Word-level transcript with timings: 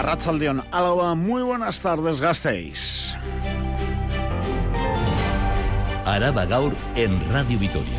Arrachaldeón, 0.00 0.64
Álava, 0.70 1.14
muy 1.14 1.42
buenas 1.42 1.82
tardes, 1.82 2.22
Gasteiz. 2.22 3.14
Araba 6.06 6.46
Gaur 6.46 6.72
en 6.96 7.20
Radio 7.30 7.58
Vitoria, 7.58 7.98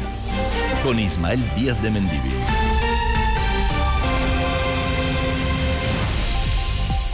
con 0.83 0.97
Ismael 0.97 1.39
Díaz 1.55 1.79
de 1.83 1.91
Mendivil. 1.91 2.60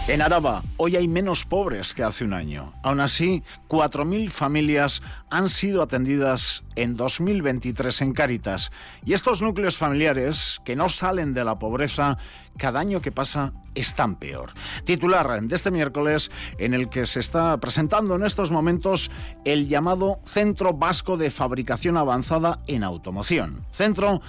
En 0.09 0.21
Araba, 0.21 0.63
hoy 0.77 0.95
hay 0.95 1.05
menos 1.05 1.43
pobres 1.43 1.93
que 1.93 2.01
hace 2.01 2.23
un 2.23 2.31
año. 2.31 2.71
Aún 2.81 3.01
así, 3.01 3.43
4.000 3.67 4.29
familias 4.29 5.01
han 5.29 5.49
sido 5.49 5.81
atendidas 5.81 6.63
en 6.77 6.95
2023 6.95 8.03
en 8.03 8.13
Cáritas. 8.13 8.71
Y 9.05 9.11
estos 9.11 9.41
núcleos 9.41 9.75
familiares, 9.75 10.61
que 10.63 10.77
no 10.77 10.87
salen 10.87 11.33
de 11.33 11.43
la 11.43 11.59
pobreza, 11.59 12.17
cada 12.57 12.79
año 12.79 13.01
que 13.01 13.11
pasa 13.11 13.51
están 13.75 14.15
peor. 14.15 14.53
Titular 14.85 15.41
de 15.41 15.53
este 15.53 15.71
miércoles, 15.71 16.31
en 16.57 16.73
el 16.73 16.89
que 16.89 17.05
se 17.05 17.19
está 17.19 17.57
presentando 17.57 18.15
en 18.15 18.23
estos 18.23 18.49
momentos 18.49 19.11
el 19.43 19.67
llamado 19.67 20.19
Centro 20.23 20.71
Vasco 20.71 21.17
de 21.17 21.31
Fabricación 21.31 21.97
Avanzada 21.97 22.59
en 22.67 22.85
Automoción. 22.85 23.65
Centro 23.71 24.21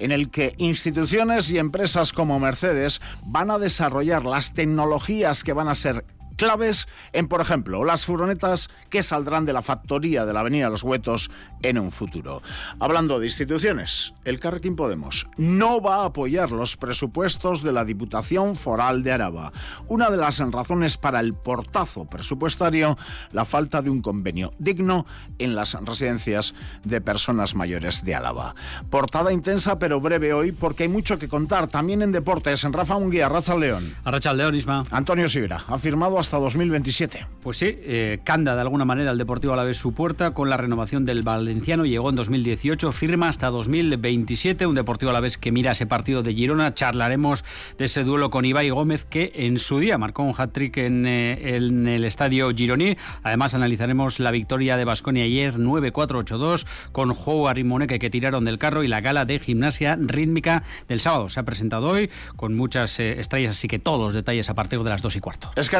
en 0.00 0.12
el 0.12 0.30
que 0.30 0.54
instituciones 0.58 1.50
y 1.50 1.58
empresas 1.58 2.12
como 2.12 2.40
Mercedes 2.40 3.00
van 3.24 3.50
a 3.50 3.58
desarrollar 3.58 4.24
las 4.24 4.54
tecnologías 4.54 5.44
que 5.44 5.52
van 5.52 5.68
a 5.68 5.74
ser 5.74 6.04
claves 6.40 6.88
en, 7.12 7.28
por 7.28 7.42
ejemplo, 7.42 7.84
las 7.84 8.06
furgonetas 8.06 8.70
que 8.88 9.02
saldrán 9.02 9.44
de 9.44 9.52
la 9.52 9.60
factoría 9.60 10.24
de 10.24 10.32
la 10.32 10.40
Avenida 10.40 10.70
Los 10.70 10.82
Huetos 10.82 11.30
en 11.60 11.76
un 11.76 11.92
futuro. 11.92 12.40
Hablando 12.78 13.20
de 13.20 13.26
instituciones, 13.26 14.14
el 14.24 14.40
Carrequín 14.40 14.74
Podemos 14.74 15.26
no 15.36 15.82
va 15.82 15.96
a 15.96 16.06
apoyar 16.06 16.50
los 16.50 16.78
presupuestos 16.78 17.62
de 17.62 17.72
la 17.72 17.84
Diputación 17.84 18.56
Foral 18.56 19.02
de 19.02 19.12
Araba. 19.12 19.52
Una 19.86 20.08
de 20.08 20.16
las 20.16 20.38
razones 20.38 20.96
para 20.96 21.20
el 21.20 21.34
portazo 21.34 22.06
presupuestario, 22.06 22.96
la 23.32 23.44
falta 23.44 23.82
de 23.82 23.90
un 23.90 24.00
convenio 24.00 24.54
digno 24.58 25.04
en 25.38 25.54
las 25.54 25.74
residencias 25.74 26.54
de 26.84 27.02
personas 27.02 27.54
mayores 27.54 28.02
de 28.02 28.14
Álava. 28.14 28.54
Portada 28.88 29.30
intensa 29.30 29.78
pero 29.78 30.00
breve 30.00 30.32
hoy 30.32 30.52
porque 30.52 30.84
hay 30.84 30.88
mucho 30.88 31.18
que 31.18 31.28
contar 31.28 31.68
también 31.68 32.00
en 32.00 32.12
deportes. 32.12 32.64
En 32.64 32.72
Rafa 32.72 32.98
Munguía, 32.98 33.28
Raza 33.28 33.56
León. 33.56 33.94
Arracha 34.04 34.32
León, 34.32 34.54
Isma. 34.54 34.84
Antonio 34.90 35.28
Sibra 35.28 35.64
ha 35.68 35.78
firmado 35.78 36.18
hasta 36.18 36.29
2027. 36.38 37.26
Pues 37.42 37.56
sí, 37.56 37.78
eh, 37.82 38.20
canda 38.24 38.54
de 38.54 38.60
alguna 38.60 38.84
manera 38.84 39.10
el 39.10 39.18
Deportivo 39.18 39.52
a 39.52 39.56
la 39.56 39.64
vez 39.64 39.76
su 39.76 39.92
puerta 39.92 40.32
con 40.32 40.50
la 40.50 40.56
renovación 40.56 41.04
del 41.04 41.22
Valenciano. 41.22 41.86
Llegó 41.86 42.10
en 42.10 42.16
2018, 42.16 42.92
firma 42.92 43.28
hasta 43.28 43.48
2027. 43.48 44.66
Un 44.66 44.74
Deportivo 44.74 45.10
a 45.10 45.14
la 45.14 45.20
vez 45.20 45.38
que 45.38 45.52
mira 45.52 45.72
ese 45.72 45.86
partido 45.86 46.22
de 46.22 46.34
Girona. 46.34 46.74
Charlaremos 46.74 47.44
de 47.78 47.86
ese 47.86 48.04
duelo 48.04 48.30
con 48.30 48.44
Ibai 48.44 48.70
Gómez 48.70 49.04
que 49.04 49.32
en 49.34 49.58
su 49.58 49.78
día 49.78 49.98
marcó 49.98 50.22
un 50.22 50.34
hat-trick 50.36 50.76
en, 50.78 51.06
eh, 51.06 51.56
en, 51.56 51.88
el 51.88 52.04
estadio 52.04 52.50
Gironí. 52.54 52.96
Además 53.22 53.54
analizaremos 53.54 54.20
la 54.20 54.30
victoria 54.30 54.76
de 54.76 54.84
Basconia 54.84 55.24
ayer 55.24 55.56
9-4-8-2 55.56 56.66
con 56.92 57.14
Joe 57.14 57.50
Arrimoneque 57.50 57.98
que 57.98 58.10
tiraron 58.10 58.44
del 58.44 58.58
carro 58.58 58.82
y 58.82 58.88
la 58.88 59.00
gala 59.00 59.24
de 59.24 59.38
gimnasia 59.38 59.98
rítmica 60.00 60.62
del 60.88 61.00
sábado. 61.00 61.28
Se 61.28 61.40
ha 61.40 61.44
presentado 61.44 61.88
hoy 61.88 62.10
con 62.36 62.56
muchas 62.56 62.98
eh, 63.00 63.20
estrellas, 63.20 63.56
así 63.56 63.68
que 63.68 63.78
todos 63.78 64.00
los 64.00 64.14
detalles 64.14 64.50
a 64.50 64.54
partir 64.54 64.82
de 64.82 64.90
las 64.90 65.02
2 65.02 65.16
y 65.16 65.20
cuarto. 65.20 65.50
Es 65.56 65.70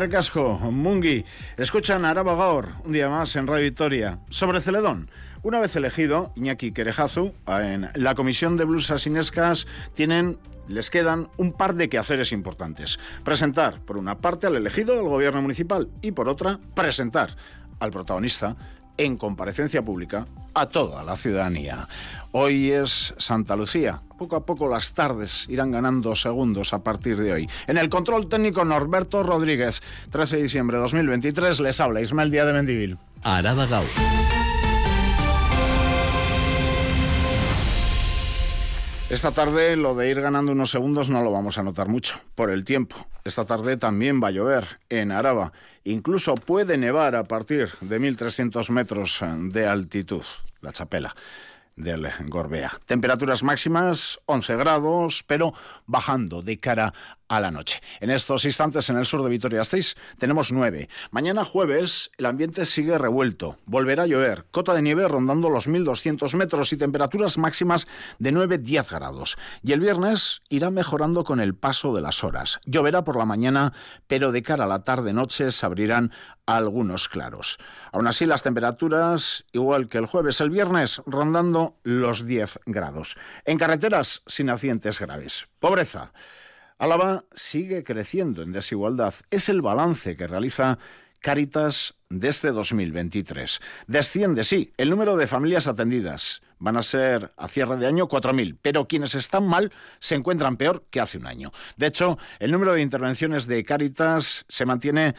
Mungi. 0.41 1.24
Escuchan 1.56 2.05
Araba 2.05 2.55
un 2.84 2.92
día 2.92 3.08
más 3.08 3.36
en 3.36 3.46
Radio 3.46 3.64
Victoria. 3.64 4.19
Sobre 4.30 4.60
Celedón. 4.60 5.10
Una 5.42 5.60
vez 5.60 5.77
elegido, 5.77 6.32
Iñaki 6.36 6.72
Querejazu, 6.72 7.34
en 7.47 7.88
la 7.94 8.14
Comisión 8.14 8.56
de 8.56 8.64
Blusas 8.64 9.06
Inescas, 9.06 9.66
tienen 9.94 10.38
les 10.69 10.88
quedan 10.88 11.28
un 11.36 11.52
par 11.52 11.74
de 11.74 11.88
quehaceres 11.88 12.32
importantes. 12.32 12.98
Presentar, 13.24 13.80
por 13.80 13.97
una 13.97 14.19
parte, 14.19 14.47
al 14.47 14.56
elegido 14.56 14.94
del 14.94 15.08
gobierno 15.08 15.42
municipal 15.42 15.88
y, 16.00 16.12
por 16.12 16.28
otra, 16.28 16.58
presentar 16.75 17.36
al 17.80 17.91
protagonista 17.91 18.56
en 19.01 19.16
comparecencia 19.16 19.81
pública 19.81 20.27
a 20.53 20.66
toda 20.66 21.03
la 21.03 21.16
ciudadanía. 21.16 21.88
Hoy 22.33 22.71
es 22.71 23.15
Santa 23.16 23.56
Lucía. 23.56 24.03
Poco 24.19 24.37
a 24.37 24.44
poco 24.44 24.69
las 24.69 24.93
tardes 24.93 25.47
irán 25.49 25.71
ganando 25.71 26.15
segundos 26.15 26.75
a 26.75 26.81
partir 26.81 27.16
de 27.16 27.33
hoy. 27.33 27.50
En 27.66 27.78
el 27.78 27.89
control 27.89 28.28
técnico 28.28 28.62
Norberto 28.62 29.22
Rodríguez, 29.22 29.83
13 30.10 30.37
de 30.37 30.43
diciembre 30.43 30.77
de 30.77 30.83
2023, 30.83 31.60
les 31.60 31.81
habla 31.81 32.03
Ismael 32.03 32.31
Díaz 32.31 32.47
de 32.47 32.53
Mendivil. 32.53 32.99
Araba 33.22 33.65
Gau. 33.66 33.84
Esta 39.10 39.32
tarde 39.32 39.75
lo 39.75 39.97
de 39.97 40.09
ir 40.09 40.21
ganando 40.21 40.53
unos 40.53 40.71
segundos 40.71 41.10
no 41.10 41.25
lo 41.25 41.32
vamos 41.32 41.59
a 41.59 41.65
notar 41.65 41.88
mucho, 41.88 42.21
por 42.37 42.48
el 42.48 42.65
tiempo. 42.65 43.09
Esta 43.25 43.44
tarde 43.44 43.76
también 43.76 44.22
va 44.22 44.28
a 44.28 44.31
llover 44.31 44.78
en 44.88 45.10
Araba. 45.10 45.53
Incluso 45.82 46.37
puede 46.37 46.78
nevar 46.78 47.16
a 47.16 47.25
partir 47.25 47.71
de 47.81 48.00
1.300 48.00 48.71
metros 48.71 49.19
de 49.53 49.66
altitud, 49.66 50.22
la 50.60 50.72
chapela 50.72 51.16
del 51.75 52.09
Gorbea. 52.28 52.78
Temperaturas 52.87 53.43
máximas 53.43 54.21
11 54.26 54.56
grados, 54.56 55.25
pero 55.27 55.54
bajando 55.87 56.41
de 56.42 56.60
cara 56.60 56.94
a 57.30 57.38
la 57.41 57.52
noche. 57.52 57.80
En 58.00 58.10
estos 58.10 58.44
instantes 58.44 58.91
en 58.91 58.98
el 58.98 59.06
sur 59.06 59.22
de 59.22 59.30
Vitoria-Gasteiz 59.30 59.94
tenemos 60.18 60.50
9. 60.50 60.88
Mañana 61.12 61.44
jueves 61.44 62.10
el 62.18 62.26
ambiente 62.26 62.66
sigue 62.66 62.98
revuelto. 62.98 63.56
Volverá 63.66 64.02
a 64.02 64.06
llover. 64.06 64.46
Cota 64.50 64.74
de 64.74 64.82
nieve 64.82 65.06
rondando 65.06 65.48
los 65.48 65.68
1200 65.68 66.34
metros 66.34 66.72
y 66.72 66.76
temperaturas 66.76 67.38
máximas 67.38 67.86
de 68.18 68.32
9-10 68.32 68.91
grados. 68.91 69.38
Y 69.62 69.70
el 69.70 69.78
viernes 69.78 70.42
irá 70.48 70.70
mejorando 70.70 71.22
con 71.22 71.38
el 71.38 71.54
paso 71.54 71.94
de 71.94 72.02
las 72.02 72.24
horas. 72.24 72.60
Lloverá 72.64 73.04
por 73.04 73.16
la 73.16 73.26
mañana, 73.26 73.72
pero 74.08 74.32
de 74.32 74.42
cara 74.42 74.64
a 74.64 74.68
la 74.68 74.82
tarde-noche 74.82 75.52
se 75.52 75.64
abrirán 75.64 76.10
algunos 76.47 77.08
claros. 77.08 77.58
Aún 77.92 78.08
así 78.08 78.26
las 78.26 78.42
temperaturas, 78.42 79.44
igual 79.52 79.88
que 79.88 79.98
el 79.98 80.06
jueves, 80.06 80.41
el 80.41 80.50
viernes, 80.50 81.00
rondando 81.06 81.76
los 81.84 82.26
10 82.26 82.58
grados. 82.66 83.16
En 83.44 83.56
carreteras 83.56 84.22
sin 84.26 84.50
accidentes 84.50 84.98
graves. 84.98 85.47
Pobreza. 85.60 86.12
Álava 86.80 87.24
sigue 87.34 87.84
creciendo 87.84 88.41
en 88.41 88.52
desigualdad. 88.52 89.12
Es 89.30 89.50
el 89.50 89.60
balance 89.60 90.16
que 90.16 90.26
realiza 90.26 90.78
Caritas 91.20 91.94
desde 92.08 92.52
2023. 92.52 93.60
Desciende, 93.86 94.44
sí, 94.44 94.72
el 94.78 94.88
número 94.88 95.18
de 95.18 95.26
familias 95.26 95.66
atendidas. 95.66 96.41
Van 96.58 96.78
a 96.78 96.82
ser 96.82 97.32
a 97.36 97.48
cierre 97.48 97.76
de 97.76 97.86
año 97.86 98.08
4.000, 98.08 98.56
pero 98.62 98.88
quienes 98.88 99.14
están 99.14 99.46
mal 99.46 99.70
se 99.98 100.14
encuentran 100.14 100.56
peor 100.56 100.86
que 100.88 101.00
hace 101.00 101.18
un 101.18 101.26
año. 101.26 101.52
De 101.76 101.86
hecho, 101.86 102.16
el 102.38 102.50
número 102.50 102.72
de 102.72 102.80
intervenciones 102.80 103.47
de 103.47 103.62
Caritas 103.62 104.47
se 104.48 104.64
mantiene 104.64 105.14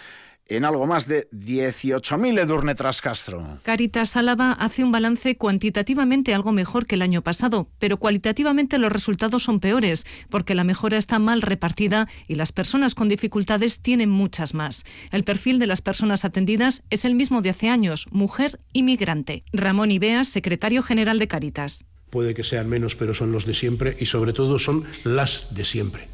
en 0.58 0.66
algo 0.66 0.86
más 0.86 1.08
de 1.08 1.30
18.000 1.32 2.40
Edurne 2.40 2.76
Castro. 2.76 3.60
Caritas 3.64 4.16
Álava 4.18 4.52
hace 4.54 4.84
un 4.84 4.92
balance 4.92 5.38
cuantitativamente 5.38 6.34
algo 6.34 6.52
mejor 6.52 6.86
que 6.86 6.96
el 6.96 7.02
año 7.02 7.22
pasado, 7.22 7.70
pero 7.80 7.98
cualitativamente 7.98 8.78
los 8.78 8.92
resultados 8.92 9.44
son 9.44 9.60
peores, 9.60 10.06
porque 10.30 10.56
la 10.56 10.64
mejora 10.64 10.98
está 10.98 11.20
mal 11.20 11.42
repartida 11.42 12.08
y 12.28 12.36
las 12.36 12.52
personas 12.52 12.96
con 12.96 13.08
dificultades 13.08 13.82
tienen 13.82 14.10
muchas 14.10 14.54
más. 14.54 14.84
El 15.12 15.24
perfil 15.24 15.60
de 15.60 15.68
las 15.68 15.82
personas 15.82 16.26
atendidas 16.26 16.84
es 16.90 17.06
el 17.06 17.16
mismo 17.16 17.42
de 17.42 17.52
hace 17.52 17.70
años, 17.70 18.08
mujer 18.12 18.60
y 18.74 18.84
migrante. 18.84 19.44
Ramón 19.54 19.92
Ibeas, 19.92 20.28
secretario 20.28 20.84
general 20.84 21.20
de 21.20 21.28
Caritas. 21.28 21.86
Puede 22.10 22.34
que 22.34 22.44
sean 22.44 22.68
menos, 22.68 22.98
pero 22.98 23.14
son 23.14 23.32
los 23.32 23.46
de 23.46 23.54
siempre 23.54 23.96
y 24.00 24.06
sobre 24.06 24.34
todo 24.34 24.60
son 24.60 24.84
las 25.06 25.48
de 25.52 25.64
siempre. 25.64 26.10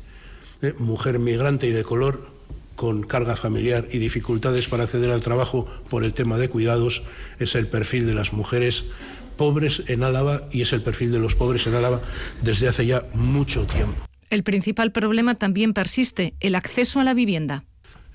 Eh, 0.62 0.74
mujer 0.78 1.18
migrante 1.18 1.68
y 1.68 1.72
de 1.72 1.84
color 1.84 2.37
con 2.78 3.04
carga 3.04 3.36
familiar 3.36 3.90
y 3.92 3.98
dificultades 3.98 4.70
para 4.70 4.84
acceder 4.84 5.12
al 5.12 5.20
trabajo 5.20 5.68
por 5.90 6.06
el 6.06 6.14
tema 6.14 6.38
de 6.38 6.48
cuidados 6.48 7.04
es 7.40 7.56
el 7.56 7.68
perfil 7.68 8.06
de 8.06 8.14
las 8.14 8.32
mujeres 8.32 8.86
pobres 9.36 9.84
en 9.88 10.04
Álava 10.04 10.48
y 10.52 10.62
es 10.62 10.72
el 10.72 10.82
perfil 10.82 11.12
de 11.12 11.20
los 11.20 11.36
pobres 11.36 11.68
en 11.68 11.74
Álava 11.76 12.02
desde 12.42 12.70
hace 12.70 12.86
ya 12.86 13.04
mucho 13.14 13.66
tiempo. 13.66 14.02
El 14.30 14.44
principal 14.44 14.92
problema 14.92 15.36
también 15.36 15.74
persiste, 15.74 16.36
el 16.40 16.56
acceso 16.56 17.00
a 17.00 17.04
la 17.04 17.14
vivienda 17.14 17.64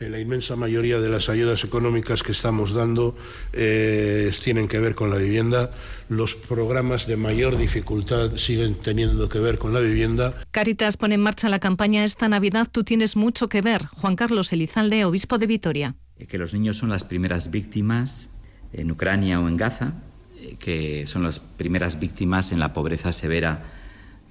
la 0.08 0.18
inmensa 0.18 0.56
mayoría 0.56 1.00
de 1.00 1.08
las 1.08 1.28
ayudas 1.28 1.64
económicas 1.64 2.22
que 2.22 2.32
estamos 2.32 2.72
dando 2.72 3.16
eh, 3.52 4.30
tienen 4.42 4.68
que 4.68 4.78
ver 4.78 4.94
con 4.94 5.10
la 5.10 5.16
vivienda. 5.16 5.70
Los 6.08 6.34
programas 6.34 7.06
de 7.06 7.16
mayor 7.16 7.56
dificultad 7.56 8.36
siguen 8.36 8.74
teniendo 8.74 9.28
que 9.28 9.38
ver 9.38 9.58
con 9.58 9.72
la 9.72 9.80
vivienda. 9.80 10.34
Caritas 10.50 10.96
pone 10.96 11.14
en 11.14 11.20
marcha 11.20 11.48
la 11.48 11.58
campaña 11.58 12.04
Esta 12.04 12.28
Navidad 12.28 12.68
tú 12.70 12.84
tienes 12.84 13.16
mucho 13.16 13.48
que 13.48 13.62
ver. 13.62 13.86
Juan 13.86 14.16
Carlos 14.16 14.52
Elizalde, 14.52 15.04
obispo 15.04 15.38
de 15.38 15.46
Vitoria. 15.46 15.94
Eh, 16.18 16.26
que 16.26 16.38
los 16.38 16.52
niños 16.52 16.76
son 16.76 16.90
las 16.90 17.04
primeras 17.04 17.50
víctimas 17.50 18.30
en 18.72 18.90
Ucrania 18.90 19.40
o 19.40 19.48
en 19.48 19.56
Gaza, 19.56 19.94
eh, 20.38 20.56
que 20.58 21.06
son 21.06 21.22
las 21.22 21.38
primeras 21.38 21.98
víctimas 22.00 22.52
en 22.52 22.60
la 22.60 22.72
pobreza 22.72 23.12
severa 23.12 23.64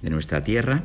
de 0.02 0.10
nuestra 0.10 0.42
tierra 0.42 0.84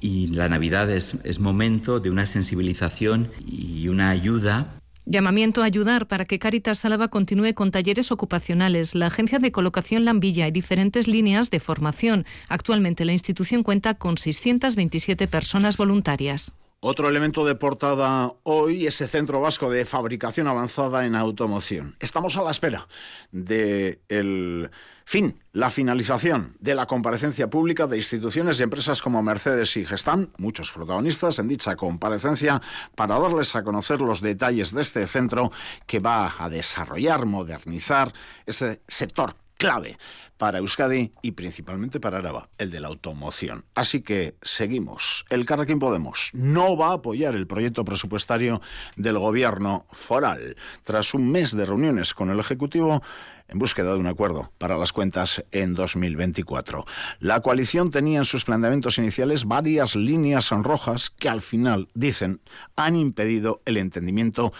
y 0.00 0.28
la 0.28 0.48
Navidad 0.48 0.90
es, 0.90 1.38
momento 1.40 2.00
de 2.00 2.10
una 2.10 2.26
sensibilización 2.26 3.30
y 3.46 3.88
una 3.88 4.10
ayuda 4.10 4.78
Llamamiento 5.10 5.62
a 5.62 5.64
ayudar 5.64 6.06
para 6.06 6.26
que 6.26 6.38
Caritas 6.38 6.84
Álava 6.84 7.08
continúe 7.08 7.54
con 7.54 7.70
talleres 7.70 8.12
ocupacionales, 8.12 8.94
la 8.94 9.06
agencia 9.06 9.38
de 9.38 9.50
colocación 9.50 10.04
Lambilla 10.04 10.46
y 10.46 10.50
diferentes 10.50 11.08
líneas 11.08 11.50
de 11.50 11.60
formación. 11.60 12.26
Actualmente 12.50 13.06
la 13.06 13.12
institución 13.12 13.62
cuenta 13.62 13.94
con 13.94 14.18
627 14.18 15.26
personas 15.26 15.78
voluntarias. 15.78 16.52
Otro 16.80 17.08
elemento 17.08 17.44
de 17.44 17.56
portada 17.56 18.32
hoy, 18.44 18.86
ese 18.86 19.08
centro 19.08 19.40
vasco 19.40 19.68
de 19.68 19.84
fabricación 19.84 20.46
avanzada 20.46 21.06
en 21.06 21.16
automoción. 21.16 21.96
Estamos 21.98 22.36
a 22.36 22.44
la 22.44 22.52
espera 22.52 22.86
de 23.32 24.00
el 24.08 24.70
fin, 25.04 25.42
la 25.52 25.70
finalización 25.70 26.56
de 26.60 26.76
la 26.76 26.86
comparecencia 26.86 27.50
pública 27.50 27.88
de 27.88 27.96
instituciones 27.96 28.60
y 28.60 28.62
empresas 28.62 29.02
como 29.02 29.24
Mercedes 29.24 29.76
y 29.76 29.84
Gestam, 29.84 30.28
muchos 30.38 30.70
protagonistas 30.70 31.40
en 31.40 31.48
dicha 31.48 31.74
comparecencia, 31.74 32.62
para 32.94 33.18
darles 33.18 33.56
a 33.56 33.64
conocer 33.64 34.00
los 34.00 34.20
detalles 34.20 34.72
de 34.72 34.82
este 34.82 35.04
centro 35.08 35.50
que 35.84 35.98
va 35.98 36.32
a 36.38 36.48
desarrollar, 36.48 37.26
modernizar 37.26 38.12
ese 38.46 38.82
sector 38.86 39.34
clave 39.58 39.98
para 40.38 40.58
Euskadi 40.58 41.12
y 41.20 41.32
principalmente 41.32 42.00
para 42.00 42.18
Araba, 42.18 42.48
el 42.56 42.70
de 42.70 42.80
la 42.80 42.88
automoción. 42.88 43.64
Así 43.74 44.00
que 44.02 44.36
seguimos. 44.40 45.26
El 45.28 45.44
Carrequín 45.44 45.80
Podemos 45.80 46.30
no 46.32 46.76
va 46.76 46.90
a 46.90 46.94
apoyar 46.94 47.34
el 47.34 47.46
proyecto 47.46 47.84
presupuestario 47.84 48.62
del 48.96 49.18
gobierno 49.18 49.86
foral. 49.90 50.56
Tras 50.84 51.12
un 51.12 51.30
mes 51.30 51.56
de 51.56 51.66
reuniones 51.66 52.14
con 52.14 52.30
el 52.30 52.38
Ejecutivo, 52.38 53.02
en 53.48 53.58
búsqueda 53.58 53.94
de 53.94 53.98
un 53.98 54.06
acuerdo 54.06 54.52
para 54.58 54.76
las 54.76 54.92
cuentas 54.92 55.44
en 55.50 55.74
2024. 55.74 56.84
La 57.18 57.40
coalición 57.40 57.90
tenía 57.90 58.18
en 58.18 58.24
sus 58.24 58.44
planteamientos 58.44 58.98
iniciales 58.98 59.46
varias 59.46 59.96
líneas 59.96 60.50
rojas 60.50 61.10
que 61.10 61.28
al 61.28 61.40
final, 61.40 61.88
dicen, 61.94 62.40
han 62.76 62.94
impedido 62.94 63.62
el 63.64 63.78
entendimiento 63.78 64.52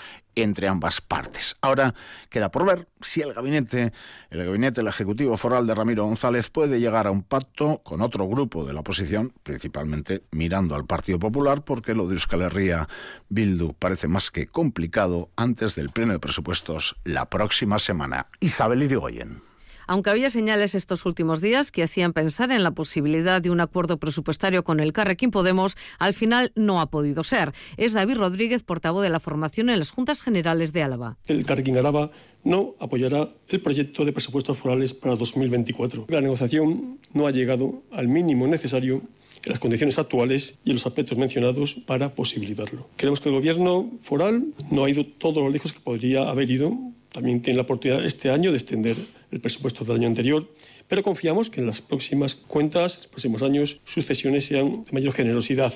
entre 0.42 0.68
ambas 0.68 1.00
partes. 1.00 1.54
Ahora 1.60 1.94
queda 2.30 2.50
por 2.50 2.66
ver 2.66 2.88
si 3.00 3.20
el 3.20 3.32
gabinete, 3.34 3.92
el 4.30 4.44
gabinete 4.44 4.80
el 4.80 4.88
ejecutivo 4.88 5.36
foral 5.36 5.66
de 5.66 5.74
Ramiro 5.74 6.04
González 6.04 6.50
puede 6.50 6.80
llegar 6.80 7.06
a 7.06 7.10
un 7.10 7.22
pacto 7.22 7.82
con 7.84 8.02
otro 8.02 8.26
grupo 8.28 8.64
de 8.64 8.72
la 8.72 8.80
oposición, 8.80 9.32
principalmente 9.42 10.22
mirando 10.30 10.74
al 10.74 10.86
Partido 10.86 11.18
Popular, 11.18 11.64
porque 11.64 11.94
lo 11.94 12.06
de 12.06 12.14
Euskal 12.14 12.42
Herria 12.42 12.88
Bildu 13.28 13.74
parece 13.74 14.08
más 14.08 14.30
que 14.30 14.46
complicado 14.46 15.30
antes 15.36 15.74
del 15.74 15.90
pleno 15.90 16.12
de 16.12 16.18
presupuestos 16.18 16.96
la 17.04 17.28
próxima 17.28 17.78
semana. 17.78 18.26
Isabel 18.40 18.82
Irigoyen 18.82 19.47
aunque 19.88 20.10
había 20.10 20.30
señales 20.30 20.74
estos 20.74 21.04
últimos 21.06 21.40
días 21.40 21.72
que 21.72 21.82
hacían 21.82 22.12
pensar 22.12 22.52
en 22.52 22.62
la 22.62 22.70
posibilidad 22.70 23.42
de 23.42 23.50
un 23.50 23.60
acuerdo 23.60 23.96
presupuestario 23.96 24.62
con 24.62 24.78
el 24.78 24.92
Carrequín 24.92 25.30
Podemos, 25.30 25.76
al 25.98 26.14
final 26.14 26.52
no 26.54 26.80
ha 26.80 26.90
podido 26.90 27.24
ser. 27.24 27.52
Es 27.76 27.94
David 27.94 28.18
Rodríguez, 28.18 28.62
portavoz 28.62 29.02
de 29.02 29.10
la 29.10 29.18
formación 29.18 29.70
en 29.70 29.78
las 29.78 29.90
Juntas 29.90 30.22
Generales 30.22 30.72
de 30.72 30.82
Álava. 30.82 31.16
El 31.26 31.44
Carrequín 31.44 31.78
Álava 31.78 32.10
no 32.44 32.74
apoyará 32.78 33.28
el 33.48 33.60
proyecto 33.60 34.04
de 34.04 34.12
presupuestos 34.12 34.56
forales 34.56 34.94
para 34.94 35.16
2024. 35.16 36.06
La 36.08 36.20
negociación 36.20 36.98
no 37.14 37.26
ha 37.26 37.30
llegado 37.30 37.82
al 37.90 38.08
mínimo 38.08 38.46
necesario 38.46 39.02
en 39.42 39.50
las 39.50 39.58
condiciones 39.58 39.98
actuales 39.98 40.58
y 40.64 40.70
en 40.70 40.76
los 40.76 40.86
aspectos 40.86 41.16
mencionados 41.16 41.76
para 41.86 42.14
posibilitarlo. 42.14 42.88
Creemos 42.96 43.20
que 43.20 43.30
el 43.30 43.36
Gobierno 43.36 43.90
foral 44.02 44.44
no 44.70 44.84
ha 44.84 44.90
ido 44.90 45.06
todo 45.06 45.40
lo 45.40 45.48
lejos 45.48 45.72
que 45.72 45.80
podría 45.80 46.28
haber 46.28 46.50
ido 46.50 46.76
también 47.12 47.40
tiene 47.40 47.56
la 47.56 47.62
oportunidad 47.62 48.04
este 48.04 48.30
año 48.30 48.50
de 48.50 48.58
extender 48.58 48.96
el 49.30 49.40
presupuesto 49.40 49.84
del 49.84 49.96
año 49.96 50.08
anterior, 50.08 50.48
pero 50.86 51.02
confiamos 51.02 51.50
que 51.50 51.60
en 51.60 51.66
las 51.66 51.80
próximas 51.80 52.34
cuentas, 52.34 52.96
los 52.98 53.06
próximos 53.08 53.42
años, 53.42 53.80
sus 53.84 54.06
cesiones 54.06 54.46
sean 54.46 54.84
de 54.84 54.92
mayor 54.92 55.12
generosidad 55.12 55.72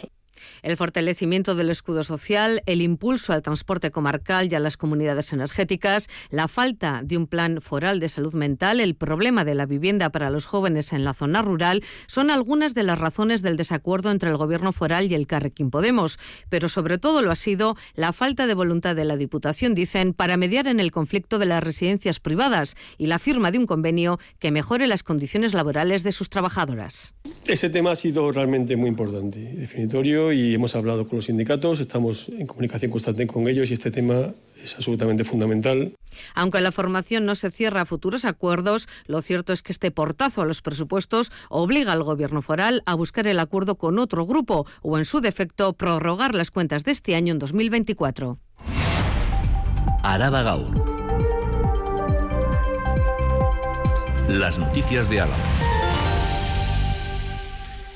el 0.63 0.77
fortalecimiento 0.77 1.55
del 1.55 1.71
escudo 1.71 2.05
social, 2.05 2.63
el 2.67 2.83
impulso 2.83 3.33
al 3.33 3.43
transporte 3.43 3.91
comarcal 3.91 4.51
y 4.51 4.55
a 4.55 4.61
las 4.61 4.77
comunidades 4.77 5.33
energéticas, 5.33 6.09
la 6.31 6.49
falta 6.49 7.03
de 7.05 7.17
un 7.17 7.27
plan 7.27 7.61
foral 7.61 8.01
de 8.01 8.09
salud 8.09 8.35
mental, 8.35 8.81
el 8.81 8.95
problema 8.95 9.45
de 9.45 9.55
la 9.55 9.67
vivienda 9.67 10.11
para 10.11 10.31
los 10.31 10.47
jóvenes 10.47 10.93
en 10.93 11.05
la 11.05 11.15
zona 11.15 11.43
rural 11.43 11.83
son 12.07 12.31
algunas 12.31 12.75
de 12.75 12.85
las 12.85 12.99
razones 12.99 13.43
del 13.43 13.57
desacuerdo 13.57 14.11
entre 14.11 14.31
el 14.31 14.37
Gobierno 14.37 14.73
foral 14.73 15.11
y 15.11 15.15
el 15.15 15.27
Carrequín 15.27 15.71
Podemos. 15.71 16.19
Pero 16.49 16.69
sobre 16.69 16.99
todo 16.99 17.23
lo 17.23 17.31
ha 17.31 17.37
sido 17.37 17.77
la 17.95 18.13
falta 18.13 18.47
de 18.47 18.55
voluntad 18.55 18.95
de 18.95 19.05
la 19.05 19.17
Diputación, 19.17 19.75
dicen, 19.75 20.15
para 20.15 20.37
mediar 20.37 20.67
en 20.67 20.81
el 20.81 20.91
conflicto 20.91 21.39
de 21.39 21.47
las 21.47 21.63
residencias 21.63 22.21
privadas 22.21 22.77
y 22.99 23.07
la 23.07 23.19
firma 23.19 23.51
de 23.51 23.59
un 23.59 23.67
convenio 23.67 24.19
que 24.39 24.51
mejore 24.51 24.87
las 24.87 25.03
condiciones 25.03 25.55
laborales 25.55 26.03
de 26.03 26.13
sus 26.13 26.29
trabajadoras. 26.29 27.15
Ese 27.47 27.71
tema 27.71 27.93
ha 27.93 27.97
sido 27.97 28.31
realmente 28.31 28.77
muy 28.77 28.89
importante, 28.89 29.39
definitorio 29.39 30.33
y 30.33 30.52
hemos 30.55 30.75
hablado 30.77 31.07
con 31.07 31.17
los 31.17 31.27
sindicatos, 31.27 31.81
estamos 31.81 32.29
en 32.29 32.47
comunicación 32.47 32.91
constante 32.91 33.27
con 33.27 33.49
ellos 33.49 33.71
y 33.71 33.75
este 33.75 33.91
tema 33.91 34.35
es 34.63 34.77
absolutamente 34.77 35.25
fundamental. 35.25 35.95
Aunque 36.35 36.61
la 36.61 36.73
formación 36.73 37.25
no 37.27 37.35
se 37.35 37.51
cierra 37.51 37.83
a 37.83 37.87
futuros 37.87 38.25
acuerdos, 38.25 38.89
lo 39.07 39.23
cierto 39.23 39.53
es 39.53 39.63
que 39.63 39.73
este 39.73 39.91
portazo 39.91 40.43
a 40.43 40.47
los 40.47 40.63
presupuestos 40.63 41.33
obliga 41.49 41.93
al 41.93 42.03
Gobierno 42.03 42.43
foral 42.43 42.83
a 42.87 42.95
buscar 42.95 43.27
el 43.27 43.39
acuerdo 43.41 43.77
con 43.77 43.99
otro 43.99 44.27
grupo 44.27 44.67
o, 44.83 44.99
en 44.99 45.05
su 45.05 45.21
defecto, 45.21 45.73
prorrogar 45.73 46.35
las 46.35 46.51
cuentas 46.51 46.85
de 46.85 46.93
este 46.93 47.15
año 47.15 47.33
en 47.33 47.39
2024. 47.39 48.39
Araba 50.03 50.43
Gaur. 50.43 51.03
Las 54.29 54.59
noticias 54.59 55.09
de 55.09 55.21
Álava. 55.21 55.62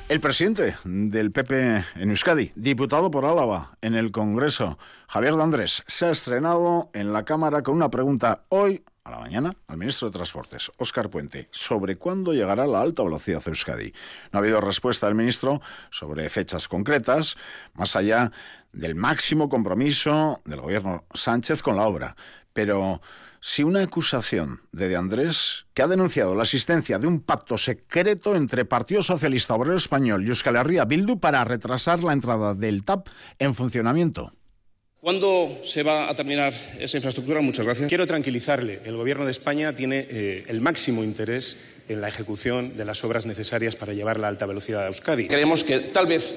El 0.09 0.21
presidente 0.21 0.77
del 0.85 1.33
PP 1.33 1.83
en 1.95 2.09
Euskadi, 2.09 2.53
diputado 2.55 3.11
por 3.11 3.25
Álava 3.25 3.77
en 3.81 3.93
el 3.93 4.11
Congreso, 4.13 4.79
Javier 5.09 5.35
de 5.35 5.43
Andrés, 5.43 5.83
se 5.85 6.05
ha 6.05 6.11
estrenado 6.11 6.89
en 6.93 7.11
la 7.11 7.25
Cámara 7.25 7.61
con 7.61 7.75
una 7.75 7.89
pregunta 7.89 8.43
hoy 8.47 8.85
a 9.03 9.11
la 9.11 9.19
mañana 9.19 9.51
al 9.67 9.77
ministro 9.77 10.07
de 10.07 10.13
Transportes, 10.13 10.71
Óscar 10.77 11.09
Puente, 11.09 11.49
sobre 11.51 11.97
cuándo 11.97 12.31
llegará 12.31 12.65
la 12.65 12.79
alta 12.79 13.03
velocidad 13.03 13.43
a 13.45 13.49
Euskadi. 13.49 13.91
No 14.31 14.37
ha 14.37 14.41
habido 14.41 14.61
respuesta 14.61 15.07
del 15.07 15.15
ministro 15.15 15.61
sobre 15.91 16.29
fechas 16.29 16.69
concretas, 16.69 17.35
más 17.73 17.97
allá 17.97 18.31
del 18.71 18.95
máximo 18.95 19.49
compromiso 19.49 20.39
del 20.45 20.61
gobierno 20.61 21.03
Sánchez 21.13 21.61
con 21.61 21.75
la 21.75 21.85
obra. 21.85 22.15
Pero 22.53 23.01
si 23.47 23.63
una 23.63 23.81
acusación 23.81 24.59
de 24.73 24.89
De 24.89 24.97
Andrés, 24.97 25.67
que 25.73 25.81
ha 25.81 25.87
denunciado 25.87 26.35
la 26.35 26.43
existencia 26.43 26.99
de 26.99 27.07
un 27.07 27.21
pacto 27.21 27.57
secreto 27.57 28.35
entre 28.35 28.65
Partido 28.65 29.01
Socialista 29.01 29.53
Obrero 29.53 29.77
Español 29.77 30.25
y 30.25 30.27
Euskal 30.27 30.57
Herria 30.57 30.83
Bildu 30.83 31.17
para 31.17 31.45
retrasar 31.45 32.03
la 32.03 32.11
entrada 32.11 32.53
del 32.53 32.83
TAP 32.83 33.07
en 33.39 33.55
funcionamiento. 33.55 34.33
¿Cuándo 34.99 35.61
se 35.63 35.81
va 35.81 36.09
a 36.09 36.13
terminar 36.13 36.53
esa 36.77 36.97
infraestructura? 36.97 37.39
Muchas 37.39 37.65
gracias. 37.65 37.87
Quiero 37.87 38.05
tranquilizarle. 38.05 38.81
El 38.83 38.97
Gobierno 38.97 39.23
de 39.23 39.31
España 39.31 39.73
tiene 39.73 40.05
eh, 40.09 40.43
el 40.47 40.59
máximo 40.59 41.01
interés 41.05 41.57
en 41.87 42.01
la 42.01 42.09
ejecución 42.09 42.75
de 42.75 42.83
las 42.83 43.01
obras 43.05 43.25
necesarias 43.25 43.77
para 43.77 43.93
llevar 43.93 44.19
la 44.19 44.27
alta 44.27 44.45
velocidad 44.45 44.83
a 44.83 44.87
Euskadi. 44.87 45.29
Creemos 45.29 45.63
que 45.63 45.79
tal 45.79 46.07
vez 46.07 46.35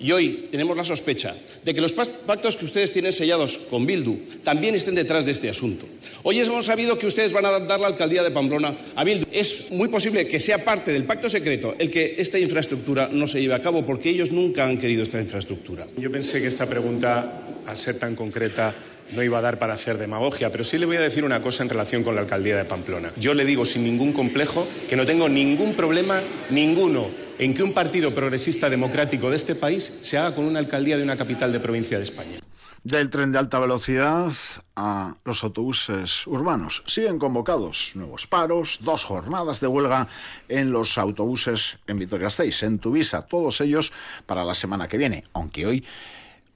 y 0.00 0.12
hoy 0.12 0.48
tenemos 0.50 0.76
la 0.76 0.84
sospecha 0.84 1.34
de 1.64 1.74
que 1.74 1.80
los 1.80 1.92
pactos 1.92 2.56
que 2.56 2.64
ustedes 2.64 2.92
tienen 2.92 3.12
sellados 3.12 3.58
con 3.58 3.86
Bildu 3.86 4.18
también 4.42 4.74
estén 4.74 4.94
detrás 4.94 5.24
de 5.24 5.32
este 5.32 5.48
asunto. 5.48 5.86
Hoy 6.22 6.40
hemos 6.40 6.66
sabido 6.66 6.98
que 6.98 7.06
ustedes 7.06 7.32
van 7.32 7.46
a 7.46 7.58
dar 7.58 7.80
la 7.80 7.88
alcaldía 7.88 8.22
de 8.22 8.30
Pamplona 8.30 8.74
a 8.94 9.04
Bildu. 9.04 9.26
Es 9.32 9.70
muy 9.70 9.88
posible 9.88 10.26
que 10.26 10.40
sea 10.40 10.64
parte 10.64 10.92
del 10.92 11.04
pacto 11.04 11.28
secreto 11.28 11.74
el 11.78 11.90
que 11.90 12.16
esta 12.18 12.38
infraestructura 12.38 13.08
no 13.12 13.26
se 13.26 13.40
lleve 13.40 13.54
a 13.54 13.60
cabo 13.60 13.84
porque 13.84 14.10
ellos 14.10 14.30
nunca 14.30 14.66
han 14.66 14.78
querido 14.78 15.02
esta 15.02 15.20
infraestructura. 15.20 15.86
Yo 15.96 16.10
pensé 16.10 16.40
que 16.40 16.46
esta 16.46 16.66
pregunta, 16.66 17.42
al 17.66 17.76
ser 17.76 17.98
tan 17.98 18.14
concreta, 18.14 18.74
no 19.12 19.22
iba 19.22 19.38
a 19.38 19.42
dar 19.42 19.58
para 19.58 19.74
hacer 19.74 19.98
demagogia, 19.98 20.50
pero 20.50 20.64
sí 20.64 20.78
le 20.78 20.86
voy 20.86 20.96
a 20.96 21.00
decir 21.00 21.24
una 21.24 21.40
cosa 21.40 21.62
en 21.62 21.68
relación 21.68 22.02
con 22.02 22.14
la 22.14 22.20
alcaldía 22.20 22.56
de 22.56 22.64
Pamplona. 22.64 23.12
Yo 23.16 23.34
le 23.34 23.44
digo 23.44 23.64
sin 23.64 23.84
ningún 23.84 24.12
complejo 24.12 24.66
que 24.88 24.96
no 24.96 25.06
tengo 25.06 25.28
ningún 25.28 25.74
problema, 25.74 26.22
ninguno, 26.50 27.08
en 27.38 27.54
que 27.54 27.62
un 27.62 27.72
partido 27.72 28.14
progresista 28.14 28.68
democrático 28.68 29.30
de 29.30 29.36
este 29.36 29.54
país 29.54 29.98
se 30.02 30.18
haga 30.18 30.34
con 30.34 30.44
una 30.44 30.58
alcaldía 30.58 30.96
de 30.96 31.02
una 31.02 31.16
capital 31.16 31.52
de 31.52 31.60
provincia 31.60 31.98
de 31.98 32.04
España. 32.04 32.38
Del 32.84 33.10
tren 33.10 33.32
de 33.32 33.38
alta 33.38 33.58
velocidad 33.58 34.32
a 34.76 35.14
los 35.24 35.42
autobuses 35.42 36.26
urbanos. 36.26 36.84
Siguen 36.86 37.18
convocados 37.18 37.92
nuevos 37.96 38.26
paros, 38.26 38.78
dos 38.82 39.04
jornadas 39.04 39.60
de 39.60 39.66
huelga 39.66 40.06
en 40.48 40.70
los 40.70 40.96
autobuses 40.96 41.78
en 41.88 41.98
Vitoria 41.98 42.30
6, 42.30 42.62
en 42.62 42.78
Tuvisa, 42.78 43.22
todos 43.22 43.60
ellos 43.60 43.92
para 44.26 44.44
la 44.44 44.54
semana 44.54 44.86
que 44.86 44.96
viene, 44.96 45.24
aunque 45.32 45.66
hoy 45.66 45.84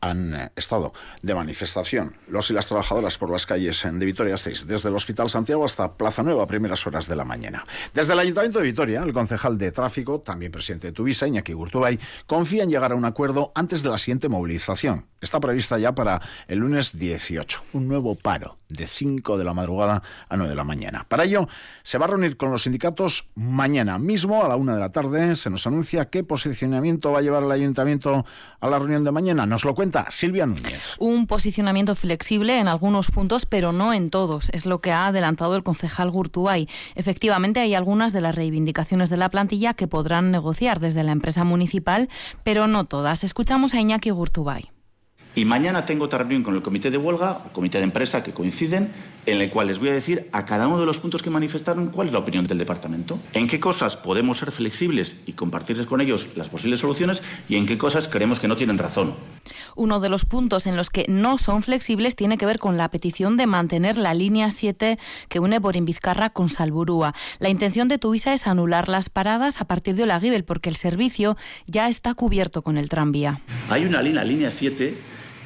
han 0.03 0.35
eh, 0.35 0.51
estado 0.57 0.93
de 1.23 1.35
manifestación 1.35 2.17
los 2.27 2.51
y 2.51 2.53
las 2.53 2.67
trabajadoras 2.67 3.17
por 3.17 3.31
las 3.31 3.47
calles 3.47 3.87
de 3.91 4.05
Vitoria 4.05 4.37
6, 4.37 4.67
desde 4.67 4.89
el 4.91 4.97
Hospital 4.97 5.31
Santiago 5.31 5.65
hasta 5.65 5.97
Plaza 5.97 6.23
Nueva 6.23 6.43
a 6.43 6.47
primeras 6.47 6.87
horas 6.87 7.09
de 7.09 7.17
la 7.17 7.25
mañana. 7.25 7.65
Desde 7.95 8.13
el 8.13 8.19
Ayuntamiento 8.19 8.59
de 8.59 8.65
Vitoria, 8.65 9.03
el 9.03 9.13
concejal 9.13 9.57
de 9.57 9.71
tráfico, 9.71 10.21
también 10.21 10.53
presidente 10.53 10.89
de 10.89 10.93
Tuvisa, 10.93 11.27
Iñaki 11.27 11.53
Gurtubay, 11.53 11.99
confía 12.27 12.65
en 12.65 12.71
llegar 12.71 12.93
a 12.93 12.97
un 12.97 13.05
acuerdo 13.05 13.53
antes 13.55 13.83
de 13.83 13.91
la 13.91 13.99
siguiente 13.99 14.29
movilización. 14.29 15.07
Está 15.21 15.39
prevista 15.39 15.79
ya 15.79 15.95
para 15.95 16.21
el 16.49 16.59
lunes 16.59 16.99
18, 16.99 17.63
un 17.75 17.87
nuevo 17.87 18.17
paro 18.17 18.59
de 18.69 18.89
5 18.89 19.39
de 19.39 19.45
la 19.45 19.55
madrugada 19.55 20.03
a 20.29 20.37
9 20.37 20.51
de 20.51 20.57
la 20.57 20.65
mañana. 20.65 21.07
Para 21.09 21.25
ello, 21.25 21.47
se 21.85 21.99
va 21.99 22.07
a 22.07 22.09
reunir 22.09 22.37
con 22.37 22.51
los 22.51 22.63
sindicatos 22.63 23.29
mañana 23.37 23.99
mismo 23.99 24.43
a 24.45 24.49
la 24.49 24.57
1 24.57 24.75
de 24.75 24.81
la 24.81 24.91
tarde. 24.91 25.37
Se 25.37 25.51
nos 25.51 25.67
anuncia 25.67 26.07
qué 26.07 26.25
posicionamiento 26.25 27.13
va 27.13 27.21
a 27.21 27.23
llevar 27.23 27.45
el 27.45 27.53
ayuntamiento 27.53 28.25
a 28.61 28.69
la 28.69 28.79
reunión 28.79 29.05
de 29.05 29.13
mañana. 29.13 29.47
Nos 29.47 29.65
lo 29.65 29.75
cuenta 29.75 29.92
Silvia 30.11 30.47
Núñez. 30.47 30.97
Un 30.99 31.27
posicionamiento 31.27 31.95
flexible 31.95 32.59
en 32.59 32.69
algunos 32.69 33.11
puntos, 33.11 33.47
pero 33.47 33.73
no 33.73 33.93
en 33.93 34.11
todos. 34.11 34.51
Es 34.51 34.67
lo 34.67 34.81
que 34.81 34.93
ha 34.93 35.07
adelantado 35.07 35.57
el 35.57 35.63
concejal 35.63 36.11
Gurtubay. 36.11 36.69
Efectivamente, 36.95 37.61
hay 37.61 37.75
algunas 37.75 38.13
de 38.13 38.21
las 38.21 38.35
reivindicaciones 38.35 39.11
de 39.11 39.17
la 39.17 39.29
plantilla 39.29 39.75
que 39.75 39.87
podrán 39.87 40.31
negociar 40.31 40.81
desde 40.81 41.05
la 41.05 41.13
empresa 41.13 41.45
municipal, 41.45 42.09
pero 42.45 42.67
no 42.67 42.85
todas. 42.85 43.25
Escuchamos 43.25 43.75
a 43.75 43.81
Iñaki 43.81 44.11
Gurtubay 44.11 44.71
Y 45.35 45.45
mañana 45.45 45.85
tengo 45.85 46.07
otra 46.07 46.19
reunión 46.19 46.43
con 46.43 46.55
el 46.55 46.63
comité 46.63 46.91
de 46.91 46.99
huelga, 46.99 47.41
el 47.45 47.53
comité 47.53 47.79
de 47.79 47.85
empresa 47.85 48.23
que 48.23 48.33
coinciden, 48.33 48.91
en 49.27 49.41
el 49.41 49.51
cual 49.51 49.69
les 49.69 49.79
voy 49.79 49.89
a 49.89 49.93
decir 49.93 50.29
a 50.33 50.45
cada 50.47 50.67
uno 50.67 50.81
de 50.81 50.87
los 50.87 50.99
puntos 50.99 51.23
que 51.23 51.31
manifestaron 51.31 51.89
cuál 51.89 52.09
es 52.09 52.13
la 52.13 52.19
opinión 52.19 52.47
del 52.47 52.59
departamento, 52.59 53.19
en 53.33 53.47
qué 53.47 53.61
cosas 53.61 53.97
podemos 53.97 54.39
ser 54.39 54.51
flexibles 54.51 55.17
y 55.27 55.35
compartirles 55.35 55.87
con 55.87 56.01
ellos 56.01 56.29
las 56.37 56.49
posibles 56.49 56.81
soluciones 56.81 57.23
y 57.49 57.57
en 57.57 57.67
qué 57.67 57.79
cosas 57.79 58.09
creemos 58.09 58.41
que 58.41 58.49
no 58.49 58.57
tienen 58.57 58.79
razón. 58.79 59.15
Uno 59.77 60.01
de 60.01 60.09
los 60.09 60.25
puntos 60.25 60.67
en 60.67 60.77
los 60.77 60.91
que 60.91 61.07
no 61.09 61.39
son 61.39 61.63
flexibles 61.63 62.17
tiene 62.17 62.39
que 62.39 62.47
ver 62.47 62.59
con 62.59 62.77
la 62.77 62.91
petición 62.91 63.37
de 63.37 63.47
mantener 63.47 63.97
la 63.97 64.15
línea 64.15 64.51
7 64.51 64.99
que 65.29 65.39
une 65.39 65.59
Borimbizcarra 65.59 66.31
con 66.31 66.49
Salburúa. 66.49 67.15
La 67.39 67.49
intención 67.49 67.89
de 67.89 67.99
Tuvisa 67.99 68.33
es 68.33 68.47
anular 68.47 68.89
las 68.89 69.11
paradas 69.11 69.61
a 69.61 69.65
partir 69.67 69.95
de 69.95 70.05
Olaguibel 70.05 70.45
porque 70.45 70.71
el 70.71 70.77
servicio 70.77 71.37
ya 71.67 71.89
está 71.89 72.15
cubierto 72.15 72.63
con 72.63 72.77
el 72.77 72.89
tranvía. 72.89 73.41
Hay 73.69 73.85
una 73.85 74.03
línea, 74.03 74.25
línea 74.25 74.51
7, 74.51 74.95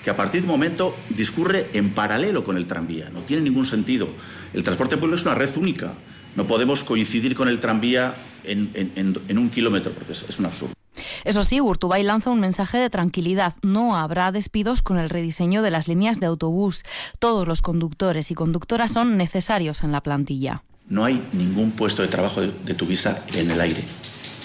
que 0.05 0.11
a 0.11 0.17
partir 0.17 0.43
de 0.43 0.49
momento 0.49 0.97
discurre 1.11 1.67
en 1.73 1.91
paralelo 1.91 2.45
con 2.45 2.57
el 2.57 2.67
tranvía. 2.67 3.11
No 3.11 3.21
tiene 3.21 3.43
ningún 3.43 3.67
sentido. 3.67 4.09
El 4.55 4.63
transporte 4.63 4.97
público 4.97 5.17
es 5.17 5.25
una 5.25 5.35
red 5.35 5.51
única. 5.57 5.95
No 6.37 6.47
podemos 6.47 6.85
coincidir 6.85 7.35
con 7.35 7.49
el 7.49 7.61
tranvía 7.61 8.15
en, 8.45 8.71
en 8.95 9.39
un 9.39 9.51
kilómetro, 9.51 9.93
porque 9.93 10.13
es, 10.13 10.25
es 10.29 10.39
un 10.39 10.47
absurdo. 10.47 10.77
Eso 11.25 11.43
sí, 11.43 11.61
Urtubay 11.61 12.03
lanza 12.03 12.31
un 12.31 12.41
mensaje 12.41 12.79
de 12.79 12.91
tranquilidad. 12.91 13.55
No 13.63 13.97
habrá 13.97 14.33
despidos 14.33 14.83
con 14.83 14.99
el 14.99 15.11
rediseño 15.11 15.63
de 15.63 15.71
las 15.71 15.89
líneas 15.89 16.21
de 16.21 16.27
autobús. 16.27 16.85
Todos 17.19 17.47
los 17.49 17.63
conductores 17.63 18.31
y 18.31 18.35
conductoras 18.35 18.93
son 18.93 19.17
necesarios 19.17 19.83
en 19.83 19.93
la 19.93 20.03
plantilla. 20.03 20.63
No 20.89 21.05
hay 21.05 21.23
ningún 21.33 21.73
puesto 21.73 22.03
de 22.03 22.09
trabajo 22.09 22.41
de, 22.41 22.53
de 22.65 22.75
Tuvisa 22.75 23.25
en 23.35 23.51
el 23.51 23.61
aire. 23.61 23.83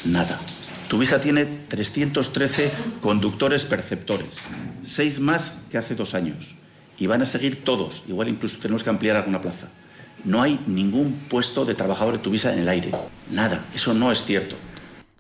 Nada. 0.06 0.40
Tuvisa 0.90 1.22
tiene 1.22 1.46
313 1.46 2.72
conductores 3.00 3.64
perceptores, 3.64 4.40
seis 4.84 5.20
más 5.20 5.60
que 5.70 5.78
hace 5.78 5.96
dos 5.96 6.16
años. 6.16 6.56
Y 6.98 7.08
van 7.08 7.22
a 7.22 7.26
seguir 7.26 7.64
todos. 7.64 8.04
Igual 8.10 8.28
incluso 8.28 8.58
tenemos 8.58 8.84
que 8.84 8.90
ampliar 8.90 9.16
alguna 9.16 9.42
plaza. 9.42 9.68
No 10.24 10.42
hay 10.42 10.60
ningún 10.68 11.12
puesto 11.30 11.66
de 11.66 11.76
trabajador 11.76 12.14
de 12.14 12.20
Tuvisa 12.20 12.54
en 12.54 12.60
el 12.60 12.70
aire. 12.70 12.92
Nada. 13.32 13.66
Eso 13.74 13.94
no 13.94 14.12
es 14.12 14.24
cierto. 14.24 14.56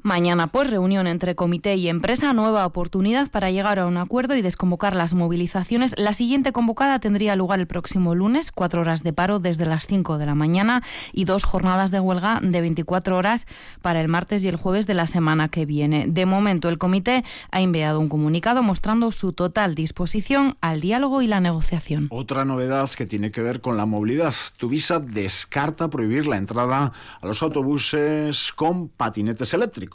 Mañana, 0.03 0.48
pues, 0.48 0.72
reunión 0.72 1.05
entre 1.05 1.36
comité 1.36 1.75
y 1.75 1.88
empresa, 1.88 2.34
nueva 2.34 2.65
oportunidad 2.65 3.29
para 3.29 3.51
llegar 3.51 3.77
a 3.77 3.86
un 3.86 3.98
acuerdo 3.98 4.36
y 4.36 4.41
desconvocar 4.41 4.96
las 4.96 5.13
movilizaciones. 5.13 5.93
La 5.96 6.13
siguiente 6.13 6.51
convocada 6.51 6.98
tendría 7.00 7.36
lugar 7.36 7.60
el 7.60 7.67
próximo 7.67 8.15
lunes, 8.15 8.51
cuatro 8.51 8.81
horas 8.81 9.03
de 9.03 9.13
paro 9.13 9.38
desde 9.38 9.67
las 9.67 9.86
5 9.86 10.17
de 10.17 10.25
la 10.25 10.34
mañana 10.34 10.81
y 11.13 11.25
dos 11.25 11.43
jornadas 11.43 11.91
de 11.91 12.00
huelga 12.00 12.39
de 12.41 12.62
24 12.62 13.15
horas 13.15 13.46
para 13.84 14.01
el 14.01 14.08
martes 14.08 14.43
y 14.43 14.48
el 14.48 14.55
jueves 14.55 14.88
de 14.88 14.96
la 14.96 15.05
semana 15.05 15.50
que 15.50 15.67
viene. 15.67 16.08
De 16.08 16.25
momento, 16.25 16.70
el 16.70 16.79
comité 16.79 17.24
ha 17.51 17.62
enviado 17.62 18.00
un 18.00 18.10
comunicado 18.10 18.63
mostrando 18.63 19.12
su 19.12 19.34
total 19.34 19.75
disposición 19.75 20.58
al 20.62 20.81
diálogo 20.81 21.22
y 21.22 21.27
la 21.27 21.41
negociación. 21.41 22.08
Otra 22.10 22.43
novedad 22.43 22.89
que 22.89 23.05
tiene 23.05 23.29
que 23.29 23.41
ver 23.41 23.62
con 23.62 23.77
la 23.77 23.86
movilidad. 23.86 24.34
Tuvisa 24.58 25.00
descarta 25.00 25.91
prohibir 25.91 26.25
la 26.25 26.38
entrada 26.38 26.91
a 27.22 27.27
los 27.27 27.43
autobuses 27.43 28.51
con 28.53 28.88
patinetes 28.88 29.53
eléctricos. 29.53 29.90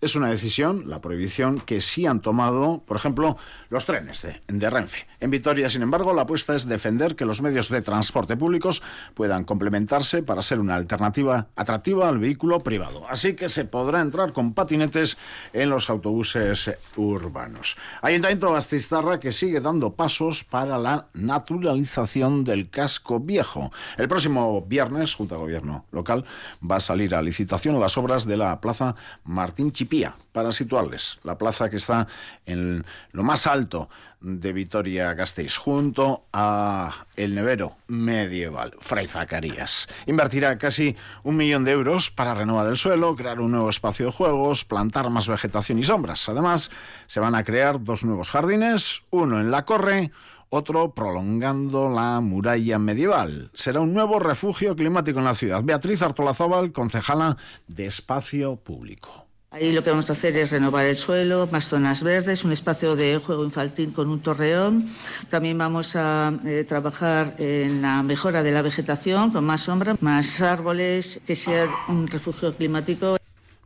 Es 0.00 0.14
una 0.14 0.28
decisión, 0.28 0.88
la 0.88 1.00
prohibición, 1.00 1.60
que 1.60 1.80
sí 1.80 2.06
han 2.06 2.20
tomado, 2.20 2.82
por 2.86 2.96
ejemplo, 2.96 3.36
los 3.68 3.84
trenes 3.86 4.26
de, 4.46 4.70
Renfe. 4.70 5.06
En 5.20 5.30
Vitoria, 5.30 5.68
sin 5.68 5.82
embargo, 5.82 6.14
la 6.14 6.22
apuesta 6.22 6.54
es 6.54 6.68
defender 6.68 7.16
que 7.16 7.24
los 7.24 7.42
medios 7.42 7.68
de 7.70 7.82
transporte 7.82 8.36
públicos 8.36 8.82
puedan 9.14 9.42
complementarse 9.42 10.22
para 10.22 10.42
ser 10.42 10.60
una 10.60 10.76
alternativa 10.76 11.48
atractiva 11.56 12.08
al 12.08 12.20
vehículo 12.20 12.60
privado. 12.60 13.04
Así 13.08 13.34
que 13.34 13.48
se 13.48 13.64
podrá 13.64 14.00
entrar 14.00 14.32
con 14.32 14.54
patinetes 14.54 15.16
en 15.52 15.70
los 15.70 15.90
autobuses 15.90 16.70
urbanos. 16.94 17.76
Ayuntamiento 18.00 18.52
Bastistarra 18.52 19.18
que 19.18 19.32
sigue 19.32 19.60
dando 19.60 19.92
pasos 19.94 20.44
para 20.44 20.78
la 20.78 21.08
naturalización 21.14 22.44
del 22.44 22.70
casco 22.70 23.18
viejo. 23.18 23.72
El 23.96 24.06
próximo 24.06 24.62
viernes, 24.62 25.14
junto 25.14 25.34
al 25.34 25.40
gobierno 25.40 25.84
local, 25.90 26.24
va 26.62 26.76
a 26.76 26.80
salir 26.80 27.16
a 27.16 27.22
licitación 27.22 27.80
las 27.80 27.98
obras 27.98 28.24
de 28.24 28.36
la 28.36 28.60
plaza 28.60 28.94
Martín 29.24 29.72
Chipía, 29.72 30.14
para 30.32 30.52
situarles, 30.52 31.18
la 31.24 31.36
plaza 31.36 31.68
que 31.68 31.76
está 31.76 32.06
en 32.46 32.84
lo 33.10 33.24
más 33.24 33.48
alto 33.48 33.88
de 34.20 34.52
Vitoria-Gasteiz, 34.52 35.56
junto 35.56 36.24
a 36.32 37.06
el 37.16 37.34
nevero 37.34 37.76
medieval 37.86 38.74
Fray 38.80 39.06
Zacarías. 39.06 39.88
Invertirá 40.06 40.58
casi 40.58 40.96
un 41.22 41.36
millón 41.36 41.64
de 41.64 41.72
euros 41.72 42.10
para 42.10 42.34
renovar 42.34 42.66
el 42.66 42.76
suelo, 42.76 43.14
crear 43.16 43.40
un 43.40 43.52
nuevo 43.52 43.68
espacio 43.68 44.06
de 44.06 44.12
juegos, 44.12 44.64
plantar 44.64 45.08
más 45.10 45.28
vegetación 45.28 45.78
y 45.78 45.84
sombras. 45.84 46.28
Además, 46.28 46.70
se 47.06 47.20
van 47.20 47.34
a 47.34 47.44
crear 47.44 47.82
dos 47.82 48.04
nuevos 48.04 48.30
jardines, 48.30 49.02
uno 49.10 49.40
en 49.40 49.50
la 49.50 49.64
Corre, 49.64 50.10
otro 50.50 50.94
prolongando 50.94 51.88
la 51.88 52.20
muralla 52.20 52.78
medieval. 52.78 53.50
Será 53.54 53.80
un 53.80 53.92
nuevo 53.92 54.18
refugio 54.18 54.74
climático 54.74 55.18
en 55.18 55.26
la 55.26 55.34
ciudad. 55.34 55.62
Beatriz 55.62 56.02
Artolazábal, 56.02 56.72
concejala 56.72 57.36
de 57.66 57.86
Espacio 57.86 58.56
Público. 58.56 59.27
Ahí 59.50 59.72
lo 59.72 59.82
que 59.82 59.88
vamos 59.88 60.10
a 60.10 60.12
hacer 60.12 60.36
es 60.36 60.50
renovar 60.50 60.84
el 60.84 60.98
suelo, 60.98 61.48
más 61.50 61.68
zonas 61.68 62.02
verdes, 62.02 62.44
un 62.44 62.52
espacio 62.52 62.96
de 62.96 63.16
juego 63.16 63.44
infantil 63.44 63.94
con 63.94 64.10
un 64.10 64.20
torreón. 64.20 64.86
También 65.30 65.56
vamos 65.56 65.96
a 65.96 66.34
eh, 66.44 66.66
trabajar 66.68 67.34
en 67.38 67.80
la 67.80 68.02
mejora 68.02 68.42
de 68.42 68.52
la 68.52 68.60
vegetación, 68.60 69.30
con 69.30 69.46
más 69.46 69.62
sombra, 69.62 69.96
más 70.02 70.42
árboles, 70.42 71.22
que 71.26 71.34
sea 71.34 71.66
un 71.88 72.06
refugio 72.08 72.54
climático. 72.54 73.16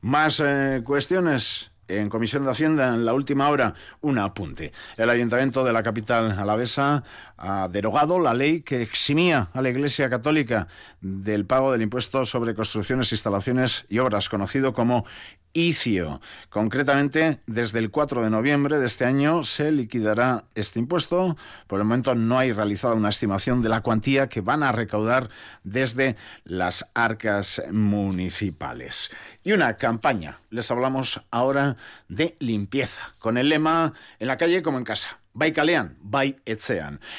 Más 0.02 0.40
eh, 0.44 0.82
cuestiones 0.84 1.72
en 1.88 2.08
Comisión 2.08 2.44
de 2.44 2.52
Hacienda, 2.52 2.94
en 2.94 3.04
la 3.04 3.12
última 3.12 3.48
hora, 3.48 3.74
un 4.02 4.18
apunte. 4.18 4.72
El 4.96 5.10
Ayuntamiento 5.10 5.64
de 5.64 5.72
la 5.72 5.82
capital 5.82 6.30
alavesa 6.38 7.02
ha 7.42 7.68
derogado 7.68 8.20
la 8.20 8.34
ley 8.34 8.62
que 8.62 8.82
eximía 8.82 9.48
a 9.52 9.60
la 9.60 9.68
Iglesia 9.68 10.08
Católica 10.08 10.68
del 11.00 11.44
pago 11.44 11.72
del 11.72 11.82
impuesto 11.82 12.24
sobre 12.24 12.54
construcciones, 12.54 13.10
instalaciones 13.10 13.84
y 13.88 13.98
obras, 13.98 14.28
conocido 14.28 14.72
como 14.72 15.04
ICIO. 15.52 16.20
Concretamente, 16.50 17.40
desde 17.46 17.80
el 17.80 17.90
4 17.90 18.22
de 18.22 18.30
noviembre 18.30 18.78
de 18.78 18.86
este 18.86 19.04
año 19.04 19.42
se 19.42 19.72
liquidará 19.72 20.44
este 20.54 20.78
impuesto. 20.78 21.36
Por 21.66 21.80
el 21.80 21.84
momento 21.84 22.14
no 22.14 22.38
hay 22.38 22.52
realizada 22.52 22.94
una 22.94 23.10
estimación 23.10 23.60
de 23.60 23.68
la 23.68 23.80
cuantía 23.80 24.28
que 24.28 24.40
van 24.40 24.62
a 24.62 24.70
recaudar 24.70 25.28
desde 25.64 26.16
las 26.44 26.90
arcas 26.94 27.60
municipales. 27.72 29.10
Y 29.42 29.50
una 29.50 29.76
campaña. 29.76 30.38
Les 30.50 30.70
hablamos 30.70 31.20
ahora 31.32 31.76
de 32.08 32.36
limpieza, 32.38 33.14
con 33.18 33.36
el 33.36 33.48
lema 33.48 33.94
en 34.20 34.28
la 34.28 34.36
calle 34.36 34.62
como 34.62 34.78
en 34.78 34.84
casa. 34.84 35.21
Bai 35.34 35.50
kalean, 35.52 35.96
bai. 36.02 36.36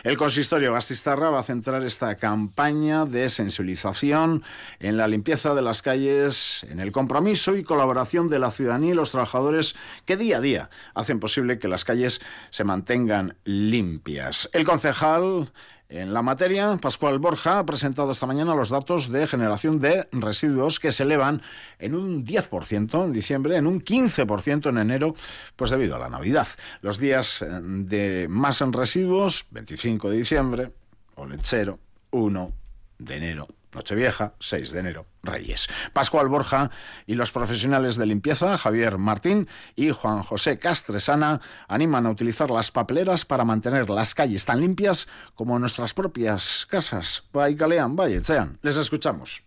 El 0.03 0.17
consistorio 0.17 0.71
Bastistarra 0.71 1.31
va 1.31 1.39
a 1.39 1.43
centrar 1.43 1.83
esta 1.83 2.15
campaña 2.15 3.05
de 3.05 3.27
sensibilización 3.27 4.43
en 4.79 4.97
la 4.97 5.07
limpieza 5.07 5.55
de 5.55 5.63
las 5.63 5.81
calles, 5.81 6.63
en 6.69 6.79
el 6.79 6.91
compromiso 6.91 7.55
y 7.55 7.63
colaboración 7.63 8.29
de 8.29 8.37
la 8.37 8.51
ciudadanía 8.51 8.91
y 8.91 8.95
los 8.95 9.09
trabajadores 9.09 9.75
que 10.05 10.15
día 10.15 10.37
a 10.37 10.41
día 10.41 10.69
hacen 10.93 11.19
posible 11.19 11.57
que 11.57 11.67
las 11.67 11.85
calles 11.85 12.21
se 12.51 12.63
mantengan 12.63 13.35
limpias. 13.45 14.47
El 14.53 14.63
concejal 14.63 15.51
en 15.93 16.11
la 16.11 16.23
materia, 16.23 16.75
Pascual 16.81 17.19
Borja 17.19 17.59
ha 17.59 17.65
presentado 17.67 18.11
esta 18.11 18.25
mañana 18.25 18.55
los 18.55 18.69
datos 18.69 19.11
de 19.11 19.27
generación 19.27 19.79
de 19.79 20.07
residuos 20.11 20.79
que 20.79 20.91
se 20.91 21.03
elevan 21.03 21.43
en 21.77 21.93
un 21.93 22.25
10% 22.25 23.05
en 23.05 23.13
diciembre, 23.13 23.57
en 23.57 23.67
un 23.67 23.79
15% 23.79 24.69
en 24.69 24.79
enero, 24.79 25.13
pues 25.55 25.69
debido 25.69 25.95
a 25.95 25.99
la 25.99 26.09
Navidad. 26.09 26.47
Los 26.81 26.97
días 26.97 27.45
de 27.61 28.25
más 28.27 28.61
en 28.61 28.73
residuos, 28.73 29.45
25 29.51 30.09
de 30.09 30.17
diciembre, 30.17 30.71
o 31.13 31.27
lechero, 31.27 31.77
1 32.09 32.51
de 32.97 33.15
enero, 33.15 33.47
Nochevieja, 33.73 34.35
6 34.39 34.71
de 34.71 34.79
enero, 34.79 35.05
Reyes. 35.21 35.67
Pascual 35.93 36.27
Borja 36.27 36.71
y 37.07 37.15
los 37.15 37.31
profesionales 37.31 37.95
de 37.95 38.05
limpieza, 38.05 38.57
Javier 38.57 38.97
Martín 38.97 39.47
y 39.75 39.89
Juan 39.89 40.23
José 40.23 40.59
Castresana, 40.59 41.41
animan 41.67 42.05
a 42.05 42.11
utilizar 42.11 42.49
las 42.49 42.71
papeleras 42.71 43.25
para 43.25 43.45
mantener 43.45 43.89
las 43.89 44.13
calles 44.13 44.45
tan 44.45 44.61
limpias 44.61 45.07
como 45.35 45.57
nuestras 45.59 45.93
propias 45.93 46.65
casas. 46.69 47.23
Baikalean, 47.33 47.95
Vallechean. 47.95 48.59
Les 48.61 48.77
escuchamos 48.77 49.43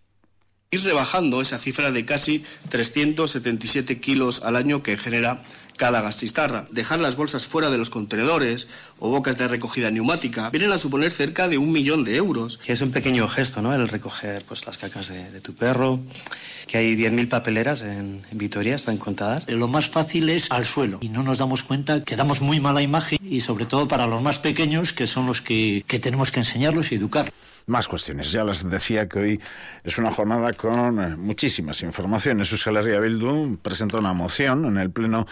ir 0.71 0.83
rebajando 0.83 1.41
esa 1.41 1.59
cifra 1.59 1.91
de 1.91 2.05
casi 2.05 2.45
377 2.71 4.01
kilos 4.01 4.43
al 4.43 4.57
año 4.57 4.83
que 4.83 4.97
genera 4.97 5.43
cada 5.77 6.01
gastistarra. 6.01 6.67
Dejar 6.71 6.99
las 6.99 7.17
bolsas 7.17 7.47
fuera 7.47 7.71
de 7.71 7.79
los 7.79 7.91
contenedores 7.91 8.69
o 8.99 9.11
bocas 9.11 9.39
de 9.39 9.49
recogida 9.49 9.91
neumática 9.91 10.51
vienen 10.51 10.73
a 10.73 10.79
suponer 10.79 11.13
cerca 11.13 11.49
de 11.49 11.59
un 11.59 11.73
millón 11.73 12.05
de 12.05 12.17
euros. 12.17 12.59
Que 12.59 12.73
es 12.73 12.81
un 12.81 12.91
pequeño 12.91 13.29
gesto, 13.29 13.63
¿no? 13.63 13.75
El 13.75 13.89
recoger 13.89 14.43
pues, 14.47 14.67
las 14.67 14.79
cacas 14.79 15.09
de, 15.09 15.31
de 15.31 15.41
tu 15.41 15.55
perro, 15.55 16.01
que 16.67 16.79
hay 16.79 16.97
10.000 16.97 17.29
papeleras 17.29 17.83
en, 17.83 18.23
en, 18.31 18.39
Vitoria, 18.39 18.75
están 18.75 18.99
contadas. 18.99 19.49
Lo 19.49 19.69
más 19.69 19.89
fácil 19.89 20.29
es 20.29 20.51
al 20.51 20.65
suelo 20.65 20.99
y 21.01 21.09
no 21.09 21.23
nos 21.23 21.39
damos 21.39 21.63
cuenta 21.63 22.03
que 22.03 22.17
damos 22.17 22.41
muy 22.41 22.61
mala 22.61 22.83
imagen 22.83 23.19
y 23.23 23.41
sobre 23.41 23.67
todo 23.67 23.89
para 23.89 24.07
los 24.07 24.23
más 24.23 24.39
pequeños 24.39 24.93
que 24.93 25.07
son 25.07 25.27
los 25.27 25.41
que, 25.41 25.85
que 25.87 25.99
tenemos 25.99 26.31
que 26.31 26.41
enseñarlos 26.41 26.93
y 26.93 26.97
educar. 26.97 27.31
Más 27.69 27.89
cuestiones. 27.89 28.31
Ya 28.31 28.45
les 28.45 28.69
decía 28.71 29.09
que 29.09 29.19
hoy 29.19 29.41
es 29.83 29.99
una 29.99 30.13
jornada 30.13 30.53
con 30.53 31.03
eh, 31.03 31.17
muchísimas 31.17 31.83
informaciones. 31.83 32.53
Herria 32.65 33.01
Bildu 33.01 33.59
presentó 33.61 33.99
una 33.99 34.13
moción 34.13 34.67
en 34.67 34.79
el 34.79 34.93
Pleno 34.93 35.27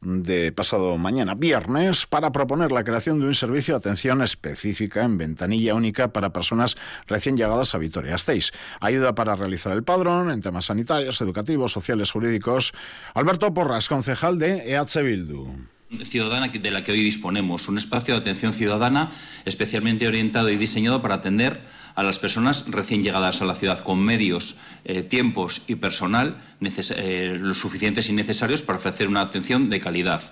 de 0.00 0.52
pasado 0.52 0.96
mañana, 0.98 1.34
viernes, 1.34 2.06
para 2.06 2.30
proponer 2.30 2.70
la 2.70 2.84
creación 2.84 3.18
de 3.18 3.26
un 3.26 3.34
servicio 3.34 3.74
de 3.74 3.78
atención 3.78 4.22
específica 4.22 5.04
en 5.04 5.18
ventanilla 5.18 5.74
única 5.74 6.12
para 6.12 6.32
personas 6.32 6.76
recién 7.08 7.36
llegadas 7.36 7.74
a 7.74 7.78
Vitoria-Gasteiz. 7.78 8.52
Ayuda 8.80 9.16
para 9.16 9.34
realizar 9.34 9.72
el 9.72 9.82
padrón 9.82 10.30
en 10.30 10.42
temas 10.42 10.66
sanitarios, 10.66 11.20
educativos, 11.20 11.72
sociales, 11.72 12.12
jurídicos. 12.12 12.72
Alberto 13.14 13.52
Porras, 13.52 13.88
concejal 13.88 14.38
de 14.38 14.74
EH 14.74 15.02
Bildu 15.02 15.56
ciudadana 16.04 16.48
de 16.48 16.70
la 16.70 16.84
que 16.84 16.92
hoy 16.92 17.02
disponemos, 17.02 17.68
un 17.68 17.76
espacio 17.76 18.14
de 18.14 18.20
atención 18.20 18.52
ciudadana 18.52 19.10
especialmente 19.44 20.06
orientado 20.06 20.48
y 20.48 20.56
diseñado 20.56 21.02
para 21.02 21.16
atender 21.16 21.60
a 22.00 22.02
las 22.02 22.18
personas 22.18 22.64
recién 22.68 23.02
llegadas 23.02 23.42
a 23.42 23.44
la 23.44 23.54
ciudad 23.54 23.84
con 23.84 24.02
medios, 24.02 24.56
eh, 24.86 25.02
tiempos 25.02 25.62
y 25.66 25.74
personal 25.74 26.40
eh, 26.62 27.36
lo 27.38 27.54
suficientes 27.54 28.08
y 28.08 28.14
necesarios 28.14 28.62
para 28.62 28.78
ofrecer 28.78 29.06
una 29.06 29.20
atención 29.20 29.68
de 29.68 29.80
calidad. 29.80 30.22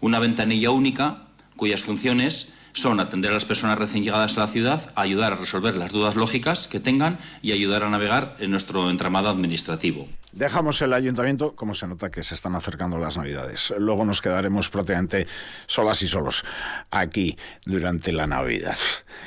Una 0.00 0.20
ventanilla 0.20 0.70
única 0.70 1.18
cuyas 1.56 1.82
funciones 1.82 2.52
son 2.72 3.00
atender 3.00 3.32
a 3.32 3.34
las 3.34 3.44
personas 3.44 3.78
recién 3.78 4.04
llegadas 4.04 4.36
a 4.36 4.42
la 4.42 4.46
ciudad, 4.46 4.92
ayudar 4.94 5.32
a 5.32 5.36
resolver 5.36 5.76
las 5.76 5.90
dudas 5.90 6.14
lógicas 6.14 6.68
que 6.68 6.78
tengan 6.78 7.18
y 7.42 7.50
ayudar 7.50 7.82
a 7.82 7.90
navegar 7.90 8.36
en 8.38 8.52
nuestro 8.52 8.88
entramado 8.88 9.28
administrativo. 9.28 10.06
Dejamos 10.30 10.80
el 10.82 10.92
ayuntamiento, 10.92 11.56
como 11.56 11.74
se 11.74 11.88
nota 11.88 12.10
que 12.10 12.22
se 12.22 12.36
están 12.36 12.54
acercando 12.54 12.96
las 12.98 13.16
navidades. 13.16 13.74
Luego 13.76 14.04
nos 14.04 14.22
quedaremos 14.22 14.70
prácticamente 14.70 15.26
solas 15.66 16.00
y 16.02 16.06
solos 16.06 16.44
aquí 16.92 17.36
durante 17.64 18.12
la 18.12 18.28
Navidad. 18.28 18.76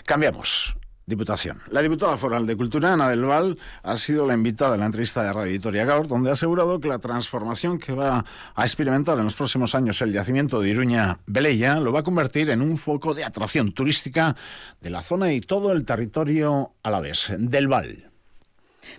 Cambiamos. 0.06 0.76
Diputación. 1.06 1.60
La 1.72 1.82
diputada 1.82 2.16
foral 2.16 2.46
de 2.46 2.56
Cultura, 2.56 2.94
Ana 2.94 3.10
del 3.10 3.26
Val, 3.26 3.58
ha 3.84 3.98
sido 3.98 4.26
la 4.26 4.34
invitada 4.34 4.76
en 4.76 4.82
la 4.82 4.86
entrevista 4.86 5.24
de 5.24 5.34
Radio 5.34 5.52
Editoria 5.52 5.84
Gaur, 5.84 6.08
donde 6.08 6.30
ha 6.30 6.34
asegurado 6.34 6.80
que 6.80 6.88
la 6.88 7.00
transformación 7.00 7.80
que 7.80 7.94
va 7.94 8.24
a 8.56 8.64
experimentar 8.64 9.18
en 9.18 9.24
los 9.24 9.36
próximos 9.36 9.74
años 9.76 10.02
el 10.02 10.14
yacimiento 10.14 10.62
de 10.62 10.70
Iruña 10.70 11.18
Beleya 11.26 11.80
lo 11.80 11.92
va 11.92 12.02
a 12.02 12.04
convertir 12.04 12.50
en 12.50 12.62
un 12.62 12.78
foco 12.78 13.14
de 13.14 13.24
atracción 13.24 13.74
turística 13.74 14.36
de 14.80 14.90
la 14.90 15.02
zona 15.02 15.34
y 15.34 15.42
todo 15.42 15.72
el 15.72 15.86
territorio 15.86 16.74
a 16.84 16.92
la 16.92 17.00
vez. 17.02 17.28
Del 17.38 17.68
Val 17.68 18.12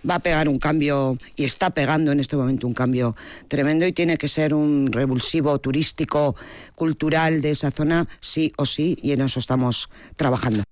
va 0.08 0.16
a 0.16 0.20
pegar 0.20 0.48
un 0.48 0.58
cambio 0.58 1.18
y 1.36 1.44
está 1.44 1.70
pegando 1.70 2.12
en 2.12 2.20
este 2.20 2.36
momento 2.36 2.66
un 2.66 2.74
cambio 2.74 3.16
tremendo 3.48 3.86
y 3.86 3.92
tiene 3.92 4.16
que 4.16 4.28
ser 4.28 4.54
un 4.54 4.90
revulsivo 4.90 5.58
turístico, 5.58 6.36
cultural 6.74 7.40
de 7.40 7.50
esa 7.50 7.70
zona, 7.70 8.08
sí 8.20 8.52
o 8.56 8.66
sí, 8.66 8.98
y 9.02 9.12
en 9.12 9.22
eso 9.22 9.38
estamos 9.38 9.90
trabajando. 10.16 10.64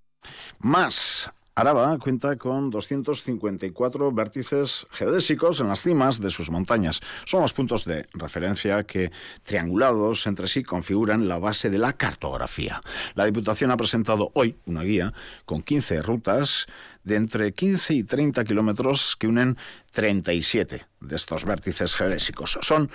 Más 0.62 1.30
Araba 1.54 1.98
cuenta 1.98 2.36
con 2.36 2.68
254 2.70 4.12
vértices 4.12 4.86
geodésicos 4.90 5.60
en 5.60 5.68
las 5.68 5.82
cimas 5.82 6.20
de 6.20 6.30
sus 6.30 6.50
montañas. 6.50 7.00
Son 7.24 7.40
los 7.40 7.54
puntos 7.54 7.86
de 7.86 8.06
referencia 8.12 8.84
que, 8.84 9.10
triangulados 9.42 10.26
entre 10.26 10.48
sí, 10.48 10.62
configuran 10.62 11.28
la 11.28 11.38
base 11.38 11.70
de 11.70 11.78
la 11.78 11.94
cartografía. 11.94 12.82
La 13.14 13.24
Diputación 13.24 13.70
ha 13.70 13.78
presentado 13.78 14.30
hoy 14.34 14.56
una 14.66 14.82
guía 14.82 15.14
con 15.46 15.62
15 15.62 16.02
rutas 16.02 16.66
de 17.04 17.16
entre 17.16 17.52
15 17.52 17.94
y 17.94 18.04
30 18.04 18.44
kilómetros 18.44 19.16
que 19.16 19.26
unen 19.26 19.56
37 19.92 20.86
de 21.00 21.16
estos 21.16 21.46
vértices 21.46 21.94
geodésicos. 21.94 22.58
Son 22.60 22.90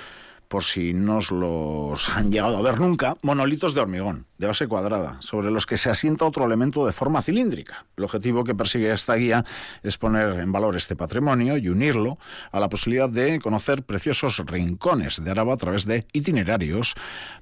por 0.48 0.64
si 0.64 0.94
no 0.94 1.20
los 1.32 2.10
han 2.10 2.32
llegado 2.32 2.58
a 2.58 2.62
ver 2.62 2.80
nunca, 2.80 3.16
monolitos 3.22 3.74
de 3.74 3.82
hormigón, 3.82 4.26
de 4.38 4.48
base 4.48 4.68
cuadrada, 4.68 5.18
sobre 5.22 5.52
los 5.52 5.66
que 5.66 5.78
se 5.78 5.90
asienta 5.90 6.26
otro 6.26 6.46
elemento 6.46 6.86
de 6.86 6.92
forma 6.92 7.22
cilíndrica. 7.22 7.86
El 7.98 8.04
objetivo 8.04 8.44
que 8.44 8.56
persigue 8.56 8.92
esta 8.92 9.16
guía 9.16 9.46
es 9.84 9.98
poner 9.98 10.40
en 10.40 10.52
valor 10.52 10.76
este 10.76 10.96
patrimonio 10.96 11.58
y 11.58 11.70
unirlo 11.70 12.18
a 12.52 12.60
la 12.60 12.70
posibilidad 12.70 13.10
de 13.10 13.40
conocer 13.40 13.84
preciosos 13.84 14.38
rincones 14.46 15.24
de 15.24 15.32
Araba 15.32 15.54
a 15.54 15.58
través 15.58 15.86
de 15.86 16.06
itinerarios 16.14 16.96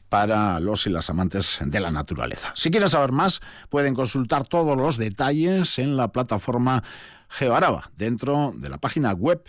para 0.10 0.60
los 0.60 0.86
y 0.86 0.90
las 0.90 1.10
amantes 1.10 1.58
de 1.62 1.80
la 1.80 1.90
naturaleza. 1.90 2.54
Si 2.56 2.70
quieren 2.70 2.90
saber 2.90 3.12
más, 3.12 3.42
pueden 3.70 3.96
consultar 3.96 4.46
todos 4.48 4.78
los 4.78 4.98
detalles 4.98 5.80
en 5.80 5.98
la 5.98 6.12
plataforma 6.12 6.84
GeoAraba, 7.30 7.90
dentro 7.98 8.52
de 8.56 8.70
la 8.70 8.78
página 8.78 9.12
web 9.14 9.44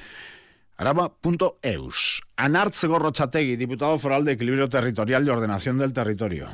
araba.eus. 0.77 2.23
Anartz 2.37 2.85
Gorrochategui, 2.85 3.57
diputado 3.57 3.99
foral 3.99 4.25
de 4.25 4.33
Equilibrio 4.33 4.69
Territorial 4.69 5.27
y 5.27 5.31
Ordenación 5.31 5.79
del 5.79 5.93
Territorio. 5.93 6.49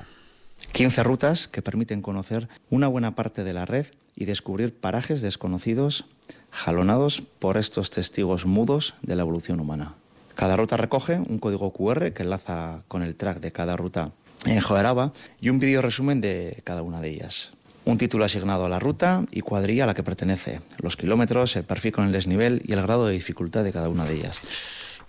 15 0.73 1.03
rutas 1.03 1.49
que 1.49 1.63
permiten 1.63 2.03
conocer 2.03 2.49
una 2.69 2.87
buena 2.87 3.15
parte 3.15 3.45
de 3.45 3.55
la 3.55 3.65
red 3.65 3.87
y 4.15 4.27
descubrir 4.27 4.75
parajes 4.75 5.23
desconocidos 5.23 6.05
jalonados 6.51 7.23
por 7.39 7.57
estos 7.57 7.91
testigos 7.91 8.45
mudos 8.45 8.95
de 9.03 9.17
la 9.17 9.23
evolución 9.23 9.61
humana. 9.61 9.95
Cada 10.35 10.57
ruta 10.57 10.77
recoge 10.77 11.19
un 11.19 11.39
código 11.39 11.73
QR 11.73 12.13
que 12.13 12.23
enlaza 12.23 12.83
con 12.89 13.03
el 13.03 13.17
track 13.17 13.41
de 13.41 13.53
cada 13.53 13.77
ruta 13.77 14.13
en 14.47 14.61
Joaraba 14.61 15.13
y 15.41 15.49
un 15.51 15.59
vídeo 15.59 15.83
resumen 15.83 16.21
de 16.21 16.61
cada 16.65 16.83
una 16.83 17.01
de 17.01 17.11
ellas 17.11 17.53
un 17.91 17.99
título 17.99 18.25
asignado 18.25 18.65
a 18.65 18.69
la 18.69 18.79
ruta 18.79 19.25
y 19.31 19.41
cuadrilla 19.41 19.85
a 19.85 19.87
la 19.87 19.95
que 19.95 20.03
pertenece, 20.03 20.61
los 20.79 20.97
kilómetros, 20.97 21.57
el 21.57 21.65
perfil 21.65 21.93
con 21.93 22.07
el 22.07 22.13
desnivel 22.13 22.63
y 22.65 22.73
el 22.73 22.83
grado 22.83 23.07
de 23.07 23.15
dificultad 23.15 23.65
de 23.65 23.73
cada 23.73 23.89
una 23.89 24.05
de 24.05 24.15
ellas. 24.15 24.41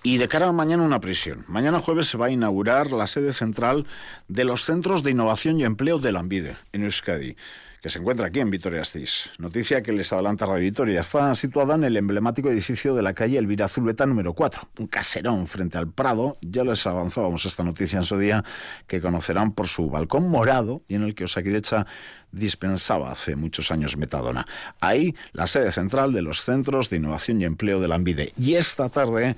Y 0.04 0.18
de 0.18 0.28
cara 0.28 0.48
a 0.48 0.52
mañana 0.52 0.82
una 0.82 1.00
prisión. 1.00 1.46
Mañana 1.48 1.80
jueves 1.80 2.08
se 2.08 2.18
va 2.18 2.26
a 2.26 2.32
inaugurar 2.32 2.92
la 2.92 3.06
sede 3.06 3.34
central 3.34 3.86
de 4.28 4.46
los 4.46 4.66
Centros 4.66 5.04
de 5.04 5.12
Innovación 5.12 5.60
y 5.60 5.64
Empleo 5.64 6.00
de 6.00 6.12
la 6.12 6.22
Ambide, 6.22 6.58
en 6.72 6.84
Euskadi 6.84 7.36
que 7.82 7.90
se 7.90 7.98
encuentra 7.98 8.28
aquí 8.28 8.40
en 8.40 8.52
Vitoria-Gasteiz. 8.52 9.32
Noticia 9.40 9.82
que 9.82 9.92
les 9.92 10.14
adelanta 10.14 10.46
Radio 10.46 10.62
Vitoria. 10.62 11.00
Está 11.00 11.34
situada 11.34 11.74
en 11.74 11.84
el 11.84 11.98
emblemático 11.98 12.50
edificio 12.52 12.94
de 12.94 13.02
la 13.02 13.14
calle 13.14 13.40
Elvira 13.40 13.68
Zulbeta 13.68 14.06
número 14.06 14.34
4, 14.34 14.70
un 14.78 14.86
caserón 14.86 15.48
frente 15.48 15.80
al 15.80 15.88
Prado. 15.88 16.38
Ya 16.42 16.64
les 16.64 16.86
avanzábamos 16.86 17.44
esta 17.48 17.64
noticia 17.64 17.98
en 17.98 18.04
su 18.04 18.20
día, 18.20 18.44
que 18.86 19.02
conocerán 19.02 19.54
por 19.54 19.68
su 19.68 19.90
balcón 19.90 20.30
morado 20.30 20.84
y 20.88 20.94
en 20.94 21.04
el 21.04 21.16
que 21.16 21.24
Osakidecha 21.24 21.88
dispensaba 22.32 23.12
hace 23.12 23.36
muchos 23.36 23.72
años 23.72 23.98
metadona. 23.98 24.46
Ahí 24.80 25.16
la 25.34 25.48
sede 25.48 25.72
central 25.72 26.14
de 26.14 26.22
los 26.22 26.44
Centros 26.44 26.92
de 26.92 26.98
Innovación 26.98 27.42
y 27.42 27.46
Empleo 27.46 27.80
de 27.80 27.88
la 27.88 27.96
ANVIDE. 27.96 28.34
Y 28.38 28.54
esta 28.56 28.90
tarde 28.90 29.36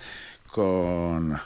con 0.54 1.40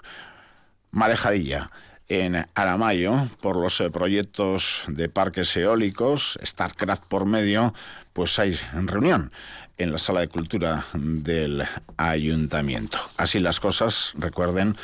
Marejadilla 0.91 1.71
en 2.09 2.45
Aramayo 2.55 3.15
por 3.41 3.55
los 3.55 3.79
eh, 3.79 3.89
proyectos 3.89 4.83
de 4.87 5.07
parques 5.07 5.55
eólicos, 5.55 6.37
StarCraft 6.43 7.05
por 7.05 7.25
medio, 7.25 7.73
pues 8.13 8.37
hay 8.37 8.59
reunión 8.73 9.31
en 9.77 9.91
la 9.91 9.97
sala 9.97 10.19
de 10.19 10.27
cultura 10.27 10.85
del 10.93 11.63
ayuntamiento. 11.95 12.97
Así 13.15 13.39
las 13.39 13.59
cosas, 13.59 14.13
recuerden 14.17 14.75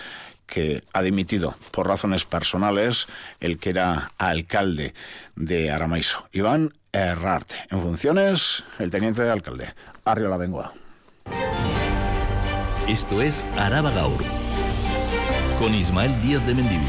que 0.46 0.84
ha 0.94 1.02
dimitido 1.02 1.56
por 1.72 1.88
razones 1.88 2.26
personales 2.26 3.08
el 3.40 3.58
que 3.58 3.72
era 3.72 4.12
alcalde 4.18 4.94
de 5.36 5.72
Aramaiso, 5.72 6.28
Iván 6.32 6.72
Herrarte. 6.92 7.56
En 7.72 7.82
funciones, 7.82 8.64
el 8.80 8.90
teniente 8.90 9.24
de 9.24 9.32
alcalde, 9.32 9.74
Arriola 10.06 10.38
Bengoa. 10.38 10.83
Esto 12.88 13.22
es 13.22 13.46
Araba 13.58 13.92
Gaur, 13.92 14.22
con 15.58 15.74
Ismael 15.74 16.12
Díaz 16.22 16.46
de 16.46 16.54
Mendivil. 16.54 16.86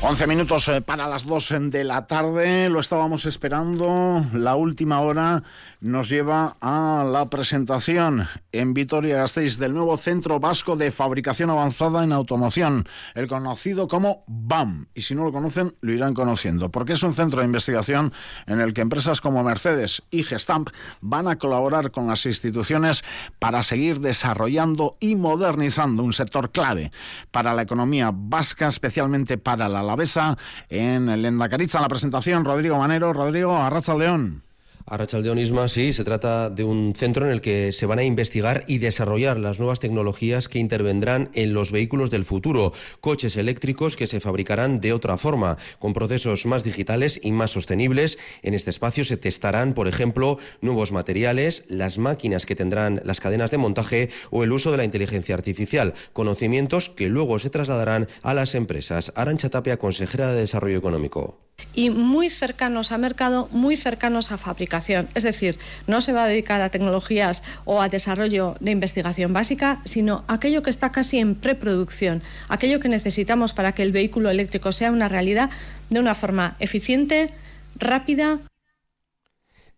11 0.00 0.26
minutos 0.28 0.68
eh, 0.68 0.80
para 0.80 1.08
las 1.08 1.26
2 1.26 1.54
de 1.70 1.82
la 1.82 2.06
tarde, 2.06 2.70
lo 2.70 2.78
estábamos 2.78 3.26
esperando, 3.26 4.24
la 4.32 4.54
última 4.54 5.00
hora 5.00 5.42
nos 5.80 6.08
lleva 6.08 6.56
a 6.60 7.04
la 7.10 7.30
presentación 7.30 8.26
en 8.52 8.74
Vitoria-Gasteiz 8.74 9.58
del 9.58 9.74
nuevo 9.74 9.96
Centro 9.96 10.40
Vasco 10.40 10.76
de 10.76 10.90
Fabricación 10.90 11.50
Avanzada 11.50 12.02
en 12.02 12.12
Automoción, 12.12 12.88
el 13.14 13.28
conocido 13.28 13.86
como 13.86 14.24
BAM. 14.26 14.88
Y 14.94 15.02
si 15.02 15.14
no 15.14 15.24
lo 15.24 15.32
conocen, 15.32 15.76
lo 15.80 15.92
irán 15.92 16.14
conociendo, 16.14 16.70
porque 16.70 16.94
es 16.94 17.02
un 17.02 17.14
centro 17.14 17.40
de 17.40 17.46
investigación 17.46 18.12
en 18.46 18.60
el 18.60 18.74
que 18.74 18.80
empresas 18.80 19.20
como 19.20 19.44
Mercedes 19.44 20.02
y 20.10 20.24
Gestamp 20.24 20.70
van 21.00 21.28
a 21.28 21.36
colaborar 21.36 21.90
con 21.90 22.08
las 22.08 22.26
instituciones 22.26 23.04
para 23.38 23.62
seguir 23.62 24.00
desarrollando 24.00 24.96
y 25.00 25.14
modernizando 25.14 26.02
un 26.02 26.12
sector 26.12 26.50
clave 26.50 26.90
para 27.30 27.54
la 27.54 27.62
economía 27.62 28.10
vasca, 28.12 28.66
especialmente 28.66 29.38
para 29.38 29.68
la 29.68 29.80
alavesa. 29.80 30.36
En 30.68 31.08
el 31.08 31.24
Endacariza, 31.24 31.80
la 31.80 31.88
presentación, 31.88 32.44
Rodrigo 32.44 32.78
Manero. 32.78 33.12
Rodrigo, 33.12 33.56
Arraza 33.56 33.94
León. 33.94 34.47
Arrachaldeonisma, 34.90 35.68
sí, 35.68 35.92
se 35.92 36.02
trata 36.02 36.48
de 36.48 36.64
un 36.64 36.94
centro 36.96 37.26
en 37.26 37.32
el 37.32 37.42
que 37.42 37.72
se 37.72 37.84
van 37.84 37.98
a 37.98 38.04
investigar 38.04 38.64
y 38.66 38.78
desarrollar 38.78 39.38
las 39.38 39.58
nuevas 39.58 39.80
tecnologías 39.80 40.48
que 40.48 40.58
intervendrán 40.58 41.30
en 41.34 41.52
los 41.52 41.72
vehículos 41.72 42.10
del 42.10 42.24
futuro, 42.24 42.72
coches 43.02 43.36
eléctricos 43.36 43.96
que 43.96 44.06
se 44.06 44.20
fabricarán 44.20 44.80
de 44.80 44.94
otra 44.94 45.18
forma, 45.18 45.58
con 45.78 45.92
procesos 45.92 46.46
más 46.46 46.64
digitales 46.64 47.20
y 47.22 47.32
más 47.32 47.50
sostenibles. 47.50 48.18
En 48.42 48.54
este 48.54 48.70
espacio 48.70 49.04
se 49.04 49.18
testarán, 49.18 49.74
por 49.74 49.88
ejemplo, 49.88 50.38
nuevos 50.62 50.90
materiales, 50.90 51.64
las 51.68 51.98
máquinas 51.98 52.46
que 52.46 52.56
tendrán 52.56 53.02
las 53.04 53.20
cadenas 53.20 53.50
de 53.50 53.58
montaje 53.58 54.08
o 54.30 54.42
el 54.42 54.52
uso 54.52 54.70
de 54.70 54.78
la 54.78 54.84
inteligencia 54.84 55.34
artificial, 55.34 55.92
conocimientos 56.14 56.88
que 56.88 57.08
luego 57.10 57.38
se 57.38 57.50
trasladarán 57.50 58.08
a 58.22 58.32
las 58.32 58.54
empresas. 58.54 59.12
Arancha 59.16 59.50
Tapia, 59.50 59.76
consejera 59.76 60.32
de 60.32 60.40
Desarrollo 60.40 60.78
Económico. 60.78 61.47
Y 61.78 61.90
muy 61.90 62.28
cercanos 62.28 62.90
a 62.90 62.98
mercado, 62.98 63.48
muy 63.52 63.76
cercanos 63.76 64.32
a 64.32 64.36
fabricación. 64.36 65.08
Es 65.14 65.22
decir, 65.22 65.60
no 65.86 66.00
se 66.00 66.12
va 66.12 66.24
a 66.24 66.26
dedicar 66.26 66.60
a 66.60 66.70
tecnologías 66.70 67.44
o 67.64 67.80
a 67.80 67.88
desarrollo 67.88 68.56
de 68.58 68.72
investigación 68.72 69.32
básica, 69.32 69.80
sino 69.84 70.24
aquello 70.26 70.64
que 70.64 70.70
está 70.70 70.90
casi 70.90 71.20
en 71.20 71.36
preproducción, 71.36 72.20
aquello 72.48 72.80
que 72.80 72.88
necesitamos 72.88 73.52
para 73.52 73.70
que 73.70 73.84
el 73.84 73.92
vehículo 73.92 74.28
eléctrico 74.28 74.72
sea 74.72 74.90
una 74.90 75.08
realidad 75.08 75.50
de 75.88 76.00
una 76.00 76.16
forma 76.16 76.56
eficiente, 76.58 77.30
rápida, 77.76 78.40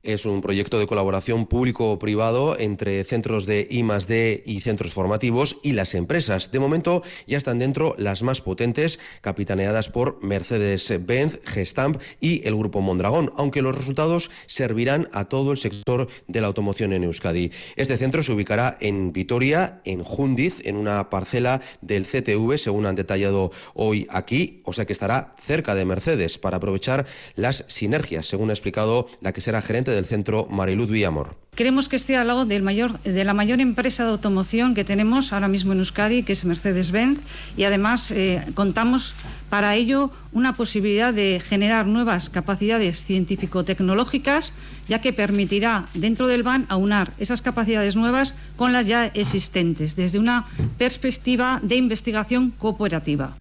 es 0.02 0.24
un 0.24 0.40
proyecto 0.40 0.78
de 0.78 0.86
colaboración 0.86 1.46
público-privado 1.46 2.58
entre 2.58 3.04
centros 3.04 3.44
de 3.44 3.66
I+D 3.70 4.42
y 4.46 4.60
centros 4.62 4.94
formativos 4.94 5.58
y 5.62 5.72
las 5.72 5.94
empresas. 5.94 6.50
De 6.50 6.58
momento 6.58 7.02
ya 7.26 7.36
están 7.36 7.58
dentro 7.58 7.94
las 7.98 8.22
más 8.22 8.40
potentes, 8.40 8.98
capitaneadas 9.20 9.90
por 9.90 10.22
Mercedes-Benz, 10.22 11.40
Gestamp 11.44 12.00
y 12.20 12.46
el 12.46 12.56
Grupo 12.56 12.80
Mondragón, 12.80 13.32
aunque 13.36 13.62
los 13.62 13.76
resultados 13.76 14.30
servirán 14.46 15.08
a 15.12 15.26
todo 15.26 15.52
el 15.52 15.58
sector 15.58 16.08
de 16.26 16.40
la 16.40 16.46
automoción 16.46 16.92
en 16.94 17.04
Euskadi. 17.04 17.52
Este 17.76 17.98
centro 17.98 18.22
se 18.22 18.32
ubicará 18.32 18.78
en 18.80 19.12
Vitoria, 19.12 19.82
en 19.84 20.02
Jundiz, 20.02 20.64
en 20.64 20.76
una 20.76 21.10
parcela 21.10 21.60
del 21.82 22.06
CTV, 22.06 22.56
según 22.56 22.86
han 22.86 22.94
detallado 22.94 23.52
hoy 23.74 24.06
aquí, 24.10 24.62
o 24.64 24.72
sea 24.72 24.86
que 24.86 24.94
estará 24.94 25.34
cerca 25.38 25.74
de 25.74 25.84
Mercedes 25.84 26.38
para 26.38 26.56
aprovechar 26.56 27.06
las 27.34 27.66
sinergias, 27.68 28.26
según 28.26 28.48
ha 28.48 28.54
explicado 28.54 29.06
la 29.20 29.32
que 29.32 29.42
será 29.42 29.60
gerente 29.60 29.89
del 29.90 30.06
centro 30.06 30.46
Mariluz 30.50 30.90
Villamor. 30.90 31.40
Queremos 31.54 31.88
que 31.88 31.96
esté 31.96 32.16
al 32.16 32.28
lado 32.28 32.46
del 32.46 32.62
mayor, 32.62 32.98
de 33.00 33.24
la 33.24 33.34
mayor 33.34 33.60
empresa 33.60 34.04
de 34.04 34.10
automoción 34.10 34.74
que 34.74 34.84
tenemos 34.84 35.32
ahora 35.32 35.48
mismo 35.48 35.72
en 35.72 35.80
Euskadi, 35.80 36.22
que 36.22 36.32
es 36.32 36.44
Mercedes-Benz, 36.44 37.20
y 37.56 37.64
además 37.64 38.10
eh, 38.12 38.42
contamos 38.54 39.14
para 39.50 39.74
ello 39.74 40.10
una 40.32 40.54
posibilidad 40.54 41.12
de 41.12 41.42
generar 41.44 41.86
nuevas 41.86 42.30
capacidades 42.30 43.04
científico-tecnológicas, 43.04 44.54
ya 44.88 45.00
que 45.00 45.12
permitirá 45.12 45.86
dentro 45.92 46.28
del 46.28 46.44
BAN 46.44 46.66
aunar 46.68 47.12
esas 47.18 47.42
capacidades 47.42 47.96
nuevas 47.96 48.34
con 48.56 48.72
las 48.72 48.86
ya 48.86 49.06
existentes, 49.06 49.96
desde 49.96 50.18
una 50.18 50.46
perspectiva 50.78 51.60
de 51.62 51.76
investigación 51.76 52.52
cooperativa. 52.52 53.36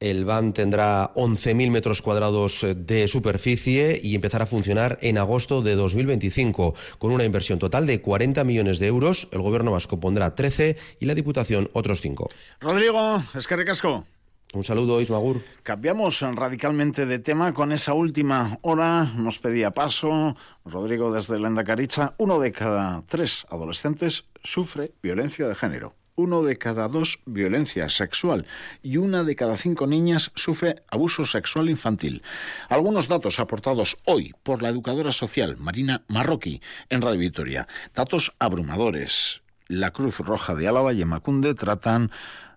El 0.00 0.24
van 0.24 0.54
tendrá 0.54 1.12
11.000 1.12 1.70
metros 1.70 2.00
cuadrados 2.00 2.64
eh, 2.64 2.74
de 2.74 3.06
superficie 3.06 4.00
y 4.02 4.14
empezará 4.14 4.44
a 4.44 4.46
funcionar 4.46 4.96
en 5.02 5.18
agosto 5.18 5.60
de 5.60 5.74
2025 5.74 6.74
con 6.98 7.12
una 7.12 7.24
inversión 7.24 7.58
total 7.58 7.86
de 7.86 8.00
40 8.00 8.42
millones 8.44 8.78
de 8.78 8.86
euros. 8.86 9.28
El 9.30 9.42
gobierno 9.42 9.72
vasco 9.72 10.00
pondrá 10.00 10.34
13 10.34 10.78
y 11.00 11.04
la 11.04 11.14
Diputación 11.14 11.68
otros 11.74 12.00
5. 12.00 12.30
Rodrigo, 12.60 13.22
es 13.34 13.46
que 13.46 13.56
recasco. 13.56 14.06
Un 14.54 14.64
saludo, 14.64 15.02
Ismagur. 15.02 15.42
Cambiamos 15.62 16.22
radicalmente 16.22 17.04
de 17.04 17.18
tema 17.18 17.52
con 17.52 17.70
esa 17.70 17.92
última 17.92 18.56
hora. 18.62 19.04
Nos 19.16 19.38
pedía 19.38 19.72
paso 19.72 20.34
Rodrigo 20.64 21.12
desde 21.12 21.38
Lendacaricha. 21.38 22.14
Uno 22.16 22.40
de 22.40 22.52
cada 22.52 23.02
tres 23.06 23.46
adolescentes 23.50 24.24
sufre 24.42 24.92
violencia 25.02 25.46
de 25.46 25.54
género 25.54 25.99
uno 26.14 26.42
de 26.42 26.56
cada 26.56 26.88
dos 26.88 27.20
violencia 27.26 27.88
sexual 27.88 28.46
y 28.82 28.96
una 28.96 29.24
de 29.24 29.36
cada 29.36 29.56
cinco 29.56 29.86
niñas 29.86 30.30
sufre 30.34 30.76
abuso 30.88 31.24
sexual 31.24 31.70
infantil. 31.70 32.22
Algunos 32.68 33.08
datos 33.08 33.40
aportados 33.40 33.98
hoy 34.04 34.34
por 34.42 34.62
la 34.62 34.68
educadora 34.68 35.12
social 35.12 35.56
Marina 35.58 36.02
Marroquí 36.08 36.60
en 36.88 37.02
Radio 37.02 37.20
Victoria. 37.20 37.68
Datos 37.94 38.32
abrumadores. 38.38 39.42
La 39.66 39.92
Cruz 39.92 40.18
Roja 40.18 40.54
de 40.54 40.66
Álava 40.66 40.92
y 40.92 41.02
Emacunde 41.02 41.54
tratan 41.54 42.10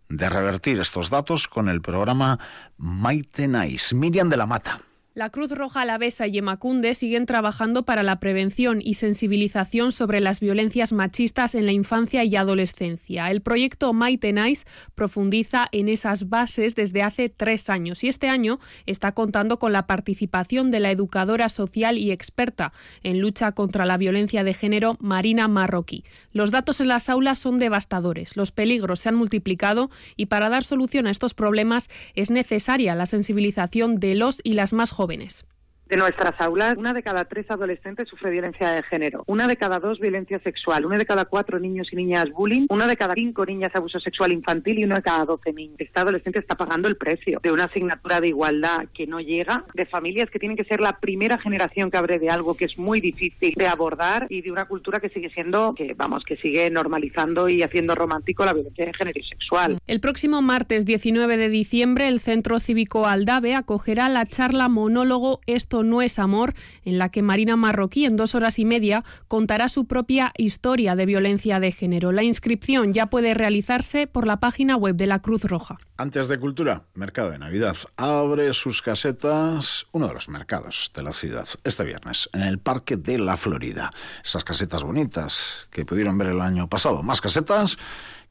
de 0.10 0.30
revertir 0.30 0.80
estos 0.80 1.10
datos 1.10 1.48
con 1.48 1.70
el 1.70 1.82
programa 1.82 2.40
Maite 2.78 3.48
Nice. 3.48 3.96
Miriam 3.96 4.30
de 4.30 4.38
la 4.38 4.46
Mata. 4.46 4.82
La 5.16 5.30
Cruz 5.30 5.52
Roja 5.52 5.82
Alavesa 5.82 6.26
y 6.26 6.40
Emacunde 6.40 6.96
siguen 6.96 7.28
trabajando 7.28 7.86
para 7.86 8.02
la 8.02 8.20
prevención 8.20 8.80
y 8.84 8.96
sensibilización 8.96 9.92
sobre 9.92 10.22
las 10.22 10.40
violencias 10.40 10.92
machistas 10.92 11.54
en 11.54 11.68
la 11.68 11.72
infancia 11.72 12.24
y 12.24 12.36
adolescencia. 12.36 13.30
El 13.30 13.42
proyecto 13.42 13.94
Mighty 13.94 14.34
Nice 14.34 14.66
profundiza 14.96 15.68
en 15.72 15.88
esas 15.88 16.30
bases 16.30 16.74
desde 16.74 17.04
hace 17.04 17.30
tres 17.30 17.70
años 17.70 18.04
y 18.04 18.08
este 18.08 18.28
año 18.28 18.60
está 18.88 19.12
contando 19.12 19.60
con 19.60 19.72
la 19.72 19.86
participación 19.86 20.72
de 20.72 20.80
la 20.80 20.90
educadora 20.90 21.48
social 21.48 22.00
y 22.00 22.12
experta 22.12 22.74
en 23.04 23.20
lucha 23.20 23.52
contra 23.52 23.86
la 23.86 23.98
violencia 23.98 24.44
de 24.44 24.56
género 24.56 24.98
Marina 25.00 25.48
Marroquí. 25.48 26.04
Los 26.32 26.50
datos 26.50 26.82
en 26.82 26.88
las 26.88 27.08
aulas 27.08 27.38
son 27.38 27.60
devastadores, 27.60 28.36
los 28.36 28.52
peligros 28.52 29.02
se 29.02 29.10
han 29.10 29.16
multiplicado 29.16 29.92
y 30.18 30.26
para 30.26 30.50
dar 30.50 30.64
solución 30.64 31.06
a 31.06 31.12
estos 31.12 31.36
problemas 31.36 31.92
es 32.16 32.32
necesaria 32.32 32.96
la 32.96 33.06
sensibilización 33.06 33.98
de 33.98 34.16
los 34.16 34.42
y 34.44 34.54
las 34.54 34.74
más 34.74 34.90
jóvenes 34.90 35.03
jóvenes. 35.04 35.44
De 35.94 36.00
nuestras 36.00 36.34
aulas, 36.42 36.74
una 36.76 36.92
de 36.92 37.04
cada 37.04 37.26
tres 37.26 37.46
adolescentes 37.52 38.10
sufre 38.10 38.32
violencia 38.32 38.72
de 38.72 38.82
género, 38.82 39.24
una 39.28 39.48
de 39.48 39.58
cada 39.58 39.78
dos 39.78 40.00
violencia 40.00 40.40
sexual, 40.40 40.88
una 40.88 40.98
de 40.98 41.06
cada 41.06 41.26
cuatro 41.26 41.60
niños 41.60 41.94
y 41.94 41.96
niñas 41.96 42.32
bullying, 42.32 42.66
una 42.70 42.88
de 42.88 42.98
cada 42.98 43.14
cinco 43.14 43.46
niñas 43.46 43.76
abuso 43.76 44.00
sexual 44.00 44.32
infantil 44.32 44.80
y 44.80 44.86
una 44.86 44.96
de 44.96 45.04
cada 45.04 45.24
doce 45.26 45.54
niños. 45.54 45.76
Esta 45.78 46.02
adolescente 46.02 46.40
está 46.40 46.56
pagando 46.56 46.88
el 46.88 46.98
precio 46.98 47.40
de 47.44 47.52
una 47.52 47.66
asignatura 47.66 48.22
de 48.22 48.30
igualdad 48.30 48.88
que 48.92 49.06
no 49.06 49.20
llega, 49.20 49.66
de 49.76 49.86
familias 49.86 50.32
que 50.32 50.40
tienen 50.40 50.58
que 50.58 50.64
ser 50.64 50.82
la 50.82 51.00
primera 51.00 51.38
generación 51.38 51.92
que 51.92 51.98
abre 51.98 52.18
de 52.18 52.32
algo 52.32 52.56
que 52.56 52.66
es 52.66 52.76
muy 52.80 53.00
difícil 53.00 53.54
de 53.56 53.68
abordar 53.68 54.26
y 54.30 54.42
de 54.42 54.52
una 54.52 54.66
cultura 54.66 55.00
que 55.00 55.10
sigue 55.10 55.30
siendo, 55.30 55.76
que 55.76 55.94
vamos, 55.94 56.24
que 56.24 56.38
sigue 56.38 56.72
normalizando 56.72 57.50
y 57.50 57.62
haciendo 57.62 57.94
romántico 57.94 58.46
la 58.46 58.54
violencia 58.54 58.88
de 58.88 58.94
género 58.96 59.20
y 59.20 59.26
sexual. 59.26 59.78
El 59.86 60.00
próximo 60.00 60.42
martes 60.42 60.86
19 60.88 61.38
de 61.38 61.50
diciembre, 61.50 62.08
el 62.08 62.20
Centro 62.20 62.60
Cívico 62.60 63.06
Aldave 63.06 63.54
acogerá 63.54 64.10
la 64.10 64.26
charla 64.26 64.70
monólogo 64.70 65.42
Esto 65.46 65.83
no 65.84 66.02
es 66.02 66.20
amor, 66.20 66.54
en 66.84 66.98
la 66.98 67.10
que 67.10 67.22
Marina 67.22 67.56
Marroquí 67.56 68.06
en 68.06 68.16
dos 68.16 68.36
horas 68.36 68.60
y 68.60 68.66
media 68.66 69.04
contará 69.28 69.70
su 69.70 69.86
propia 69.86 70.32
historia 70.38 70.96
de 70.96 71.06
violencia 71.06 71.60
de 71.60 71.72
género. 71.72 72.12
La 72.12 72.24
inscripción 72.24 72.94
ya 72.94 73.08
puede 73.08 73.34
realizarse 73.34 74.08
por 74.08 74.28
la 74.28 74.40
página 74.40 74.76
web 74.76 74.96
de 74.96 75.08
la 75.08 75.20
Cruz 75.20 75.44
Roja. 75.44 75.78
Antes 75.98 76.28
de 76.28 76.40
cultura, 76.40 76.84
Mercado 76.96 77.32
de 77.32 77.40
Navidad 77.40 77.78
abre 77.98 78.54
sus 78.54 78.82
casetas, 78.82 79.86
uno 79.92 80.08
de 80.08 80.14
los 80.14 80.30
mercados 80.30 80.92
de 80.96 81.04
la 81.04 81.12
ciudad, 81.12 81.48
este 81.64 81.84
viernes, 81.84 82.30
en 82.34 82.42
el 82.42 82.60
Parque 82.60 82.98
de 82.98 83.18
la 83.18 83.38
Florida. 83.38 83.92
Esas 84.24 84.44
casetas 84.44 84.84
bonitas 84.84 85.68
que 85.70 85.86
pudieron 85.86 86.18
ver 86.18 86.30
el 86.30 86.42
año 86.42 86.68
pasado. 86.68 87.04
Más 87.04 87.22
casetas 87.22 87.78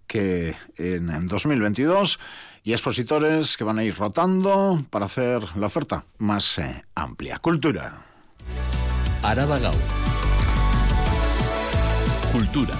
que 0.06 0.56
en 0.76 1.28
2022 1.28 2.18
y 2.64 2.72
expositores 2.72 3.56
que 3.56 3.64
van 3.64 3.78
a 3.78 3.84
ir 3.84 3.96
rotando 3.96 4.80
para 4.90 5.06
hacer 5.06 5.56
la 5.56 5.66
oferta 5.66 6.04
más 6.18 6.58
eh, 6.58 6.84
amplia. 6.94 7.38
Cultura. 7.38 7.98
Araba 9.22 9.58
Cultura. 12.32 12.74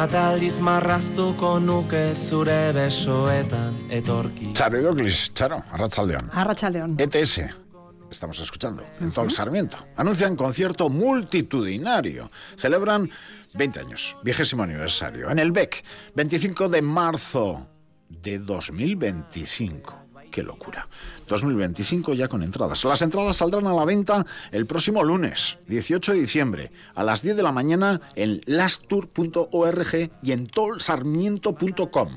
Zenbat 0.00 0.16
aldiz 0.16 0.62
marraztuko 0.64 1.48
nuke 1.60 2.14
zure 2.16 2.72
besoetan 2.72 3.74
etorki. 3.92 4.54
Charo, 4.54 5.58
Arrachaldeón. 5.72 6.30
Arrachaldeón. 6.32 6.96
ETS. 6.98 7.40
Estamos 8.10 8.40
escuchando. 8.40 8.82
En 8.98 9.12
todo 9.12 9.26
el 9.26 9.30
Sarmiento. 9.30 9.76
Anuncian 9.96 10.36
concierto 10.36 10.88
multitudinario. 10.88 12.30
Celebran 12.56 13.10
20 13.52 13.80
años, 13.80 14.16
vigésimo 14.24 14.62
aniversario. 14.62 15.30
En 15.30 15.38
el 15.38 15.52
BEC, 15.52 15.84
25 16.14 16.70
de 16.70 16.80
marzo 16.80 17.68
de 18.08 18.38
2025. 18.38 20.00
Qué 20.30 20.42
locura. 20.42 20.86
2025 21.30 22.14
ya 22.14 22.28
con 22.28 22.42
entradas. 22.42 22.84
Las 22.84 23.00
entradas 23.02 23.36
saldrán 23.36 23.66
a 23.66 23.72
la 23.72 23.84
venta 23.84 24.26
el 24.50 24.66
próximo 24.66 25.02
lunes, 25.02 25.58
18 25.68 26.12
de 26.12 26.20
diciembre, 26.20 26.72
a 26.94 27.04
las 27.04 27.22
10 27.22 27.36
de 27.36 27.42
la 27.42 27.52
mañana 27.52 28.00
en 28.16 28.42
lastour.org 28.44 30.10
y 30.22 30.32
en 30.32 30.46
tolsarmiento.com. 30.48 32.08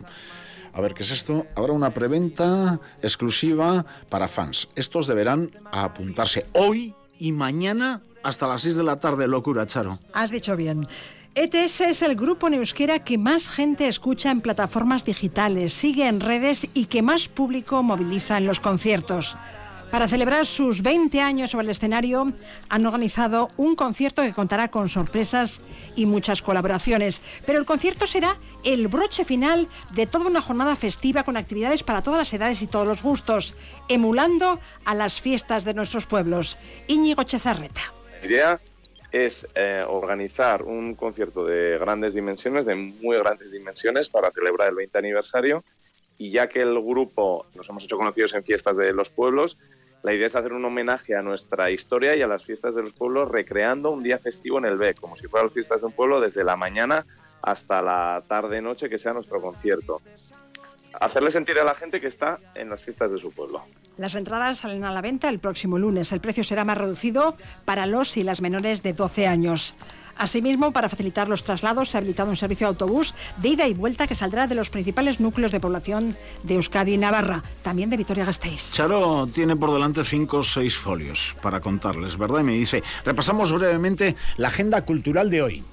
A 0.73 0.81
ver, 0.81 0.95
¿qué 0.95 1.03
es 1.03 1.11
esto? 1.11 1.45
Habrá 1.55 1.73
una 1.73 1.91
preventa 1.91 2.79
exclusiva 3.01 3.85
para 4.09 4.27
fans. 4.27 4.69
Estos 4.75 5.05
deberán 5.05 5.51
apuntarse 5.71 6.47
hoy 6.53 6.95
y 7.19 7.31
mañana 7.31 8.01
hasta 8.23 8.47
las 8.47 8.63
6 8.63 8.77
de 8.77 8.83
la 8.83 8.99
tarde. 8.99 9.27
Locura, 9.27 9.67
Charo. 9.67 9.99
Has 10.13 10.31
dicho 10.31 10.55
bien. 10.55 10.87
ETS 11.35 11.81
es 11.81 12.01
el 12.03 12.15
grupo 12.15 12.45
en 12.45 12.53
euskera 12.53 12.99
que 12.99 13.17
más 13.17 13.49
gente 13.49 13.87
escucha 13.87 14.29
en 14.29 14.41
plataformas 14.41 15.03
digitales, 15.03 15.73
sigue 15.73 16.07
en 16.07 16.19
redes 16.19 16.67
y 16.75 16.85
que 16.85 17.01
más 17.01 17.27
público 17.27 17.81
moviliza 17.81 18.37
en 18.37 18.45
los 18.45 18.59
conciertos. 18.59 19.35
Para 19.89 20.07
celebrar 20.07 20.45
sus 20.45 20.83
20 20.83 21.21
años 21.21 21.49
sobre 21.49 21.65
el 21.65 21.71
escenario, 21.71 22.31
han 22.69 22.85
organizado 22.85 23.49
un 23.57 23.75
concierto 23.75 24.21
que 24.21 24.31
contará 24.31 24.69
con 24.69 24.89
sorpresas 24.89 25.61
y 25.95 26.05
muchas 26.05 26.43
colaboraciones. 26.43 27.23
Pero 27.47 27.57
el 27.57 27.65
concierto 27.65 28.05
será 28.05 28.37
el 28.63 28.87
broche 28.87 29.25
final 29.25 29.67
de 29.95 30.05
toda 30.05 30.27
una 30.27 30.41
jornada 30.41 30.75
festiva 30.75 31.23
con 31.23 31.35
actividades 31.35 31.81
para 31.81 32.03
todas 32.03 32.19
las 32.19 32.33
edades 32.33 32.61
y 32.61 32.67
todos 32.67 32.85
los 32.85 33.01
gustos, 33.01 33.55
emulando 33.87 34.59
a 34.85 34.93
las 34.93 35.19
fiestas 35.19 35.63
de 35.63 35.73
nuestros 35.73 36.05
pueblos. 36.05 36.59
Íñigo 36.87 37.23
Chezarreta. 37.23 37.81
Idea 38.23 38.59
es 39.13 39.47
eh, 39.53 39.85
organizar 39.87 40.63
un 40.63 40.95
concierto 40.95 41.45
de 41.45 41.77
grandes 41.77 42.15
dimensiones, 42.15 42.65
de 42.65 42.73
muy 42.73 43.15
grandes 43.17 43.51
dimensiones, 43.51 44.09
para 44.09 44.31
celebrar 44.31 44.69
el 44.69 44.75
20 44.75 44.97
aniversario. 44.97 45.63
Y 46.17 46.31
ya 46.31 46.49
que 46.49 46.61
el 46.61 46.73
grupo 46.81 47.45
nos 47.53 47.69
hemos 47.69 47.83
hecho 47.83 47.97
conocidos 47.97 48.33
en 48.33 48.43
fiestas 48.43 48.75
de 48.75 48.91
los 48.91 49.11
pueblos, 49.11 49.57
la 50.01 50.13
idea 50.13 50.27
es 50.27 50.35
hacer 50.35 50.51
un 50.51 50.65
homenaje 50.65 51.15
a 51.15 51.21
nuestra 51.21 51.69
historia 51.69 52.15
y 52.15 52.23
a 52.23 52.27
las 52.27 52.43
fiestas 52.43 52.73
de 52.75 52.81
los 52.81 52.93
pueblos, 52.93 53.29
recreando 53.29 53.91
un 53.91 54.03
día 54.03 54.17
festivo 54.17 54.57
en 54.57 54.65
el 54.65 54.77
BEC, 54.77 54.99
como 54.99 55.15
si 55.15 55.27
fueran 55.27 55.47
las 55.47 55.53
fiestas 55.53 55.81
de 55.81 55.87
un 55.87 55.93
pueblo 55.93 56.19
desde 56.19 56.43
la 56.43 56.57
mañana 56.57 57.05
hasta 57.41 57.81
la 57.81 58.23
tarde-noche 58.27 58.89
que 58.89 58.97
sea 58.97 59.13
nuestro 59.13 59.39
concierto. 59.39 60.01
Hacerle 60.99 61.31
sentir 61.31 61.59
a 61.59 61.63
la 61.63 61.75
gente 61.75 61.99
que 61.99 62.07
está 62.07 62.39
en 62.55 62.69
las 62.69 62.81
fiestas 62.81 63.11
de 63.11 63.17
su 63.17 63.31
pueblo. 63.31 63.61
Las 63.97 64.15
entradas 64.15 64.59
salen 64.59 64.83
a 64.85 64.91
la 64.91 65.01
venta 65.01 65.29
el 65.29 65.39
próximo 65.39 65.77
lunes. 65.77 66.11
El 66.11 66.21
precio 66.21 66.43
será 66.43 66.65
más 66.65 66.77
reducido 66.77 67.35
para 67.65 67.85
los 67.85 68.17
y 68.17 68.23
las 68.23 68.41
menores 68.41 68.83
de 68.83 68.93
12 68.93 69.27
años. 69.27 69.75
Asimismo, 70.17 70.71
para 70.71 70.89
facilitar 70.89 71.27
los 71.27 71.43
traslados, 71.43 71.89
se 71.89 71.97
ha 71.97 71.99
habilitado 71.99 72.29
un 72.29 72.35
servicio 72.35 72.67
de 72.67 72.69
autobús 72.69 73.15
de 73.37 73.49
ida 73.49 73.67
y 73.67 73.73
vuelta 73.73 74.07
que 74.07 74.15
saldrá 74.15 74.47
de 74.47 74.55
los 74.55 74.69
principales 74.69 75.19
núcleos 75.19 75.51
de 75.51 75.59
población 75.59 76.15
de 76.43 76.55
Euskadi 76.55 76.93
y 76.93 76.97
Navarra, 76.97 77.43
también 77.63 77.89
de 77.89 77.97
Vitoria-Gasteiz. 77.97 78.71
Charo 78.71 79.27
tiene 79.27 79.55
por 79.55 79.73
delante 79.73 80.03
cinco 80.03 80.37
o 80.37 80.43
seis 80.43 80.77
folios 80.77 81.35
para 81.41 81.59
contarles, 81.59 82.17
¿verdad? 82.17 82.41
Y 82.41 82.43
me 82.43 82.53
dice, 82.53 82.83
repasamos 83.03 83.51
brevemente 83.51 84.15
la 84.37 84.49
agenda 84.49 84.83
cultural 84.83 85.29
de 85.29 85.41
hoy. 85.41 85.63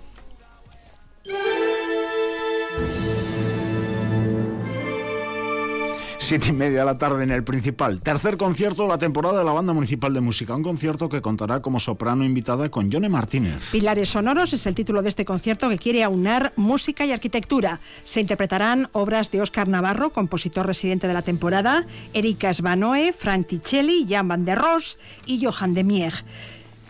Siete 6.30 6.50
y 6.50 6.52
media 6.52 6.78
de 6.78 6.84
la 6.84 6.94
tarde 6.94 7.24
en 7.24 7.32
el 7.32 7.42
principal. 7.42 8.00
Tercer 8.02 8.36
concierto 8.36 8.84
de 8.84 8.88
la 8.88 8.98
temporada 8.98 9.40
de 9.40 9.44
la 9.44 9.50
Banda 9.50 9.72
Municipal 9.72 10.14
de 10.14 10.20
Música. 10.20 10.54
Un 10.54 10.62
concierto 10.62 11.08
que 11.08 11.20
contará 11.20 11.60
como 11.60 11.80
soprano 11.80 12.22
invitada 12.24 12.70
con 12.70 12.88
Yone 12.88 13.08
Martínez. 13.08 13.72
Pilares 13.72 14.10
Sonoros 14.10 14.52
es 14.52 14.64
el 14.68 14.76
título 14.76 15.02
de 15.02 15.08
este 15.08 15.24
concierto 15.24 15.68
que 15.68 15.76
quiere 15.76 16.04
aunar 16.04 16.52
música 16.54 17.04
y 17.04 17.10
arquitectura. 17.10 17.80
Se 18.04 18.20
interpretarán 18.20 18.88
obras 18.92 19.32
de 19.32 19.40
Óscar 19.40 19.66
Navarro, 19.66 20.10
compositor 20.10 20.68
residente 20.68 21.08
de 21.08 21.14
la 21.14 21.22
temporada, 21.22 21.84
Erika 22.12 22.54
Svanoe, 22.54 23.12
Frank 23.12 23.48
Ticelli, 23.48 24.06
Jan 24.08 24.28
van 24.28 24.44
der 24.44 24.58
Ross 24.58 25.00
y 25.26 25.44
Johan 25.44 25.74
de 25.74 25.82
Mieg. 25.82 26.14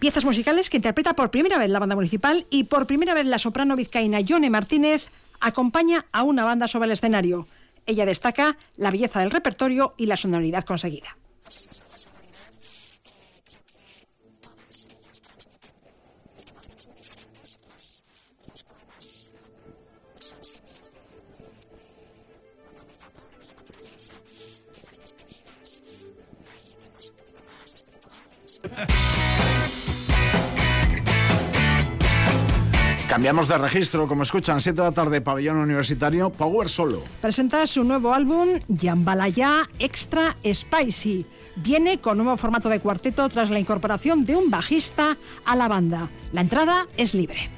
Piezas 0.01 0.27
musicales 0.27 0.69
que 0.69 0.77
interpreta 0.77 1.15
por 1.15 1.31
primera 1.31 1.57
vez 1.57 1.71
la 1.71 1.79
banda 1.79 1.95
municipal 1.95 2.45
y 2.51 2.65
por 2.65 2.87
primera 2.87 3.15
vez 3.15 3.25
la 3.25 3.39
soprano 3.39 3.75
vizcaína 3.75 4.21
Yone 4.21 4.51
Martínez 4.51 5.09
acompaña 5.41 6.05
a 6.13 6.25
una 6.25 6.45
banda 6.45 6.69
sobre 6.69 6.89
el 6.89 6.93
escenario. 6.93 7.49
Ella 7.87 8.07
destaca 8.07 8.57
la 8.77 8.91
belleza 8.91 9.21
del 9.21 9.31
repertorio 9.31 9.95
y 9.97 10.07
la 10.07 10.17
sonoridad 10.17 10.65
conseguida. 10.65 11.17
Cambiamos 33.11 33.49
de 33.49 33.59
registro, 33.59 34.07
como 34.07 34.23
escuchan, 34.23 34.61
7 34.61 34.83
de 34.83 34.87
la 34.87 34.93
tarde, 34.93 35.21
pabellón 35.21 35.57
universitario, 35.57 36.31
Power 36.31 36.69
Solo. 36.69 37.03
Presenta 37.21 37.67
su 37.67 37.83
nuevo 37.83 38.15
álbum, 38.15 38.61
Jambalaya 38.81 39.69
Extra 39.81 40.37
Spicy. 40.45 41.27
Viene 41.57 41.99
con 41.99 42.19
nuevo 42.19 42.37
formato 42.37 42.69
de 42.69 42.79
cuarteto 42.79 43.29
tras 43.29 43.51
la 43.51 43.59
incorporación 43.59 44.25
de 44.25 44.37
un 44.37 44.49
bajista 44.49 45.17
a 45.45 45.57
la 45.57 45.67
banda. 45.67 46.09
La 46.33 46.43
entrada 46.43 46.87
es 46.97 47.15
libre. 47.15 47.51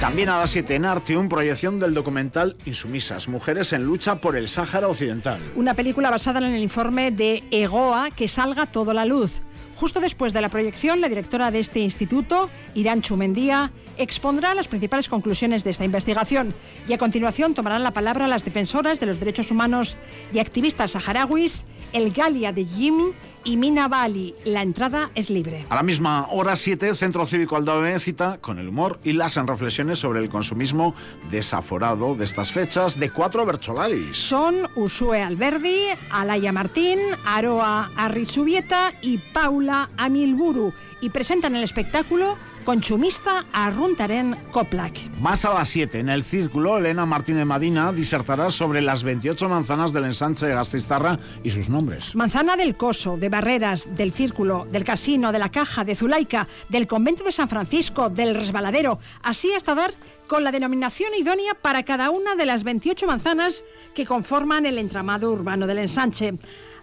También 0.00 0.28
a 0.28 0.38
las 0.38 0.52
7 0.52 0.76
en 0.76 0.84
Artium, 0.84 1.28
proyección 1.28 1.80
del 1.80 1.94
documental 1.94 2.56
Insumisas, 2.64 3.26
Mujeres 3.26 3.72
en 3.72 3.84
lucha 3.84 4.20
por 4.20 4.36
el 4.36 4.48
Sáhara 4.48 4.86
Occidental. 4.86 5.40
Una 5.56 5.74
película 5.74 6.10
basada 6.10 6.38
en 6.38 6.54
el 6.54 6.62
informe 6.62 7.10
de 7.10 7.42
EGOA, 7.50 8.10
Que 8.12 8.28
salga 8.28 8.66
todo 8.66 8.94
la 8.94 9.04
luz. 9.04 9.42
Justo 9.80 10.02
después 10.02 10.34
de 10.34 10.42
la 10.42 10.50
proyección, 10.50 11.00
la 11.00 11.08
directora 11.08 11.50
de 11.50 11.58
este 11.58 11.80
instituto, 11.80 12.50
Irán 12.74 13.00
Chumendía, 13.00 13.72
expondrá 13.96 14.54
las 14.54 14.68
principales 14.68 15.08
conclusiones 15.08 15.64
de 15.64 15.70
esta 15.70 15.86
investigación 15.86 16.52
y 16.86 16.92
a 16.92 16.98
continuación 16.98 17.54
tomarán 17.54 17.82
la 17.82 17.92
palabra 17.92 18.28
las 18.28 18.44
defensoras 18.44 19.00
de 19.00 19.06
los 19.06 19.18
derechos 19.18 19.50
humanos 19.50 19.96
y 20.34 20.38
activistas 20.38 20.90
saharauis, 20.90 21.64
el 21.94 22.12
Galia 22.12 22.52
de 22.52 22.66
Jim 22.66 23.12
y 23.44 23.56
Mina 23.56 23.88
Bali. 23.88 24.34
La 24.44 24.62
entrada 24.62 25.10
es 25.14 25.30
libre. 25.30 25.66
A 25.68 25.74
la 25.74 25.82
misma 25.82 26.26
hora 26.30 26.56
7, 26.56 26.94
Centro 26.94 27.26
Cívico 27.26 27.56
Aldave 27.56 27.98
cita 27.98 28.38
con 28.40 28.58
el 28.58 28.68
humor 28.68 29.00
y 29.04 29.12
las 29.12 29.36
reflexiones 29.36 29.98
sobre 29.98 30.20
el 30.20 30.28
consumismo 30.28 30.94
desaforado 31.30 32.14
de 32.14 32.24
estas 32.24 32.52
fechas 32.52 32.98
de 32.98 33.10
cuatro 33.10 33.46
Bercholaris. 33.46 34.16
Son 34.16 34.68
Usue 34.76 35.22
Alberdi, 35.22 35.86
Alaya 36.10 36.52
Martín, 36.52 36.98
Aroa 37.24 37.90
Arrizubieta 37.96 38.92
y 39.02 39.18
Paula 39.18 39.90
Amilburu 39.96 40.72
y 41.00 41.10
presentan 41.10 41.56
el 41.56 41.64
espectáculo 41.64 42.36
Conchumista 42.64 43.46
Arruntaren 43.52 44.36
Coplac. 44.50 45.10
Más 45.18 45.44
a 45.44 45.54
las 45.54 45.68
7, 45.70 46.00
en 46.00 46.08
el 46.10 46.22
círculo, 46.22 46.76
Elena 46.76 47.06
Martínez 47.06 47.46
Madina 47.46 47.92
disertará 47.92 48.50
sobre 48.50 48.82
las 48.82 49.02
28 49.02 49.48
manzanas 49.48 49.92
del 49.92 50.04
ensanche 50.04 50.46
de 50.46 50.54
Gastistarra 50.54 51.18
y 51.42 51.50
sus 51.50 51.70
nombres. 51.70 52.14
Manzana 52.14 52.56
del 52.56 52.76
Coso, 52.76 53.16
de 53.16 53.30
Barreras, 53.30 53.88
del 53.94 54.12
Círculo, 54.12 54.66
del 54.70 54.84
Casino, 54.84 55.32
de 55.32 55.38
la 55.38 55.50
Caja, 55.50 55.84
de 55.84 55.96
Zulaica, 55.96 56.46
del 56.68 56.86
Convento 56.86 57.24
de 57.24 57.32
San 57.32 57.48
Francisco, 57.48 58.10
del 58.10 58.34
Resbaladero, 58.34 59.00
así 59.22 59.52
hasta 59.54 59.74
dar 59.74 59.92
con 60.28 60.44
la 60.44 60.52
denominación 60.52 61.12
idónea 61.18 61.54
para 61.54 61.82
cada 61.82 62.10
una 62.10 62.36
de 62.36 62.46
las 62.46 62.62
28 62.62 63.06
manzanas 63.06 63.64
que 63.94 64.06
conforman 64.06 64.66
el 64.66 64.78
entramado 64.78 65.32
urbano 65.32 65.66
del 65.66 65.78
ensanche. 65.78 66.34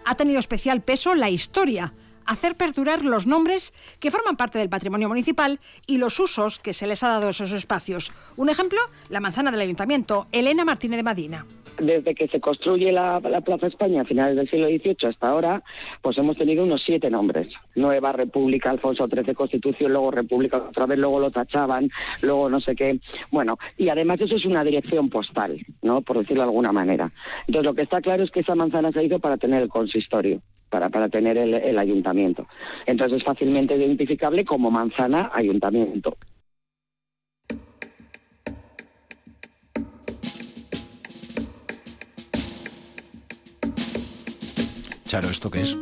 Ha 0.04 0.16
tenido 0.16 0.38
especial 0.38 0.82
peso 0.82 1.14
la 1.14 1.30
historia 1.30 1.94
hacer 2.28 2.54
perdurar 2.56 3.04
los 3.04 3.26
nombres 3.26 3.72
que 3.98 4.10
forman 4.10 4.36
parte 4.36 4.58
del 4.58 4.68
patrimonio 4.68 5.08
municipal 5.08 5.58
y 5.86 5.98
los 5.98 6.20
usos 6.20 6.60
que 6.60 6.74
se 6.74 6.86
les 6.86 7.02
ha 7.02 7.08
dado 7.08 7.26
a 7.26 7.30
esos 7.30 7.52
espacios. 7.52 8.12
Un 8.36 8.50
ejemplo, 8.50 8.78
la 9.08 9.20
manzana 9.20 9.50
del 9.50 9.62
ayuntamiento, 9.62 10.28
Elena 10.30 10.64
Martínez 10.64 10.98
de 10.98 11.02
Madina 11.02 11.46
desde 11.78 12.14
que 12.14 12.28
se 12.28 12.40
construye 12.40 12.92
la, 12.92 13.20
Plaza 13.44 13.66
España 13.66 14.02
a 14.02 14.04
finales 14.04 14.36
del 14.36 14.48
siglo 14.48 14.66
XVIII 14.66 15.08
hasta 15.08 15.28
ahora, 15.28 15.62
pues 16.02 16.18
hemos 16.18 16.36
tenido 16.36 16.64
unos 16.64 16.82
siete 16.84 17.10
nombres. 17.10 17.48
Nueva 17.74 18.12
República, 18.12 18.70
Alfonso 18.70 19.06
XIII 19.06 19.34
Constitución, 19.34 19.92
luego 19.92 20.10
República 20.10 20.58
otra 20.58 20.86
vez, 20.86 20.98
luego 20.98 21.20
lo 21.20 21.30
tachaban, 21.30 21.90
luego 22.22 22.50
no 22.50 22.60
sé 22.60 22.74
qué. 22.74 22.98
Bueno, 23.30 23.58
y 23.76 23.88
además 23.88 24.20
eso 24.20 24.36
es 24.36 24.44
una 24.44 24.64
dirección 24.64 25.08
postal, 25.08 25.58
¿no? 25.82 26.02
Por 26.02 26.18
decirlo 26.18 26.42
de 26.42 26.48
alguna 26.48 26.72
manera. 26.72 27.12
Entonces 27.46 27.64
lo 27.64 27.74
que 27.74 27.82
está 27.82 28.00
claro 28.00 28.22
es 28.22 28.30
que 28.30 28.40
esa 28.40 28.54
manzana 28.54 28.92
se 28.92 29.04
hizo 29.04 29.18
para 29.18 29.36
tener 29.36 29.62
el 29.62 29.68
consistorio 29.68 30.40
para, 30.68 30.90
para 30.90 31.08
tener 31.08 31.38
el, 31.38 31.78
ayuntamiento. 31.78 32.46
Entonces 32.86 33.18
es 33.18 33.24
fácilmente 33.24 33.76
identificable 33.76 34.44
como 34.44 34.70
manzana 34.70 35.30
ayuntamiento. 35.32 36.16
Charo, 45.08 45.30
¿esto 45.30 45.50
qué 45.50 45.62
es? 45.62 45.74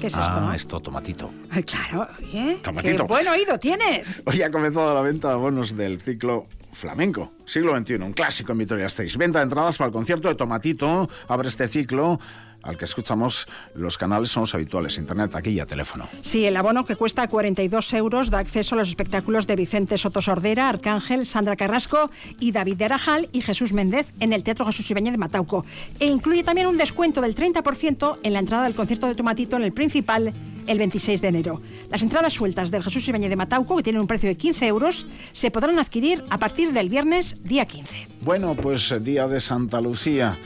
¿Qué 0.00 0.06
es 0.06 0.14
ah, 0.14 0.20
esto? 0.20 0.52
esto, 0.52 0.80
tomatito. 0.80 1.28
Ay, 1.50 1.64
claro, 1.64 2.06
oye. 2.20 2.56
Tomatito. 2.62 3.04
Qué 3.04 3.12
buen 3.12 3.26
oído 3.26 3.58
tienes. 3.58 4.22
Hoy 4.26 4.42
ha 4.42 4.50
comenzado 4.52 4.94
la 4.94 5.00
venta 5.00 5.30
de 5.30 5.34
bonos 5.34 5.76
del 5.76 6.00
ciclo 6.00 6.46
flamenco, 6.72 7.32
siglo 7.46 7.76
XXI, 7.76 7.94
un 7.94 8.12
clásico 8.12 8.52
en 8.52 8.58
Vitoria 8.58 8.88
6. 8.88 9.16
Venta 9.16 9.40
de 9.40 9.42
entradas 9.42 9.76
para 9.76 9.88
el 9.88 9.92
concierto 9.92 10.28
de 10.28 10.36
Tomatito. 10.36 11.10
Abre 11.26 11.48
este 11.48 11.66
ciclo 11.66 12.20
al 12.62 12.76
que 12.76 12.84
escuchamos, 12.84 13.46
los 13.74 13.98
canales 13.98 14.30
son 14.30 14.42
los 14.42 14.54
habituales, 14.54 14.98
internet, 14.98 15.34
aquí 15.34 15.50
y 15.50 15.60
a 15.60 15.66
teléfono. 15.66 16.08
Sí, 16.22 16.46
el 16.46 16.56
abono 16.56 16.84
que 16.84 16.96
cuesta 16.96 17.26
42 17.28 17.92
euros 17.94 18.30
da 18.30 18.38
acceso 18.38 18.74
a 18.74 18.78
los 18.78 18.88
espectáculos 18.88 19.46
de 19.46 19.56
Vicente 19.56 19.98
Soto 19.98 20.20
Sordera, 20.20 20.68
Arcángel, 20.68 21.26
Sandra 21.26 21.56
Carrasco 21.56 22.10
y 22.38 22.52
David 22.52 22.76
de 22.76 22.84
Arajal 22.86 23.28
y 23.32 23.40
Jesús 23.40 23.72
Méndez 23.72 24.12
en 24.20 24.32
el 24.32 24.42
Teatro 24.42 24.66
Jesús 24.66 24.90
Ibañez 24.90 25.12
de 25.12 25.18
Matauco. 25.18 25.64
E 25.98 26.06
incluye 26.06 26.44
también 26.44 26.66
un 26.66 26.76
descuento 26.76 27.20
del 27.20 27.34
30% 27.34 28.18
en 28.22 28.32
la 28.32 28.38
entrada 28.38 28.64
del 28.64 28.74
concierto 28.74 29.06
de 29.06 29.14
Tomatito 29.14 29.56
en 29.56 29.62
el 29.62 29.72
Principal 29.72 30.32
el 30.66 30.78
26 30.78 31.20
de 31.20 31.28
enero. 31.28 31.60
Las 31.90 32.02
entradas 32.02 32.32
sueltas 32.32 32.70
del 32.70 32.82
Jesús 32.82 33.08
Ibañez 33.08 33.30
de 33.30 33.36
Matauco, 33.36 33.76
que 33.76 33.82
tienen 33.82 34.00
un 34.00 34.06
precio 34.06 34.28
de 34.28 34.36
15 34.36 34.66
euros, 34.68 35.06
se 35.32 35.50
podrán 35.50 35.78
adquirir 35.78 36.22
a 36.30 36.38
partir 36.38 36.72
del 36.72 36.88
viernes 36.88 37.36
día 37.42 37.64
15. 37.64 38.06
Bueno, 38.20 38.54
pues 38.54 38.94
día 39.02 39.26
de 39.26 39.40
Santa 39.40 39.80
Lucía. 39.80 40.38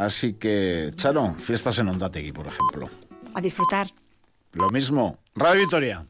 Así 0.00 0.32
que, 0.32 0.92
Charo, 0.94 1.34
fiestas 1.34 1.78
en 1.78 1.88
Ondategui, 1.88 2.32
por 2.32 2.46
ejemplo. 2.46 2.88
A 3.34 3.40
disfrutar. 3.42 3.86
Lo 4.54 4.70
mismo. 4.70 5.18
Radio 5.34 5.60
Victoria. 5.60 6.06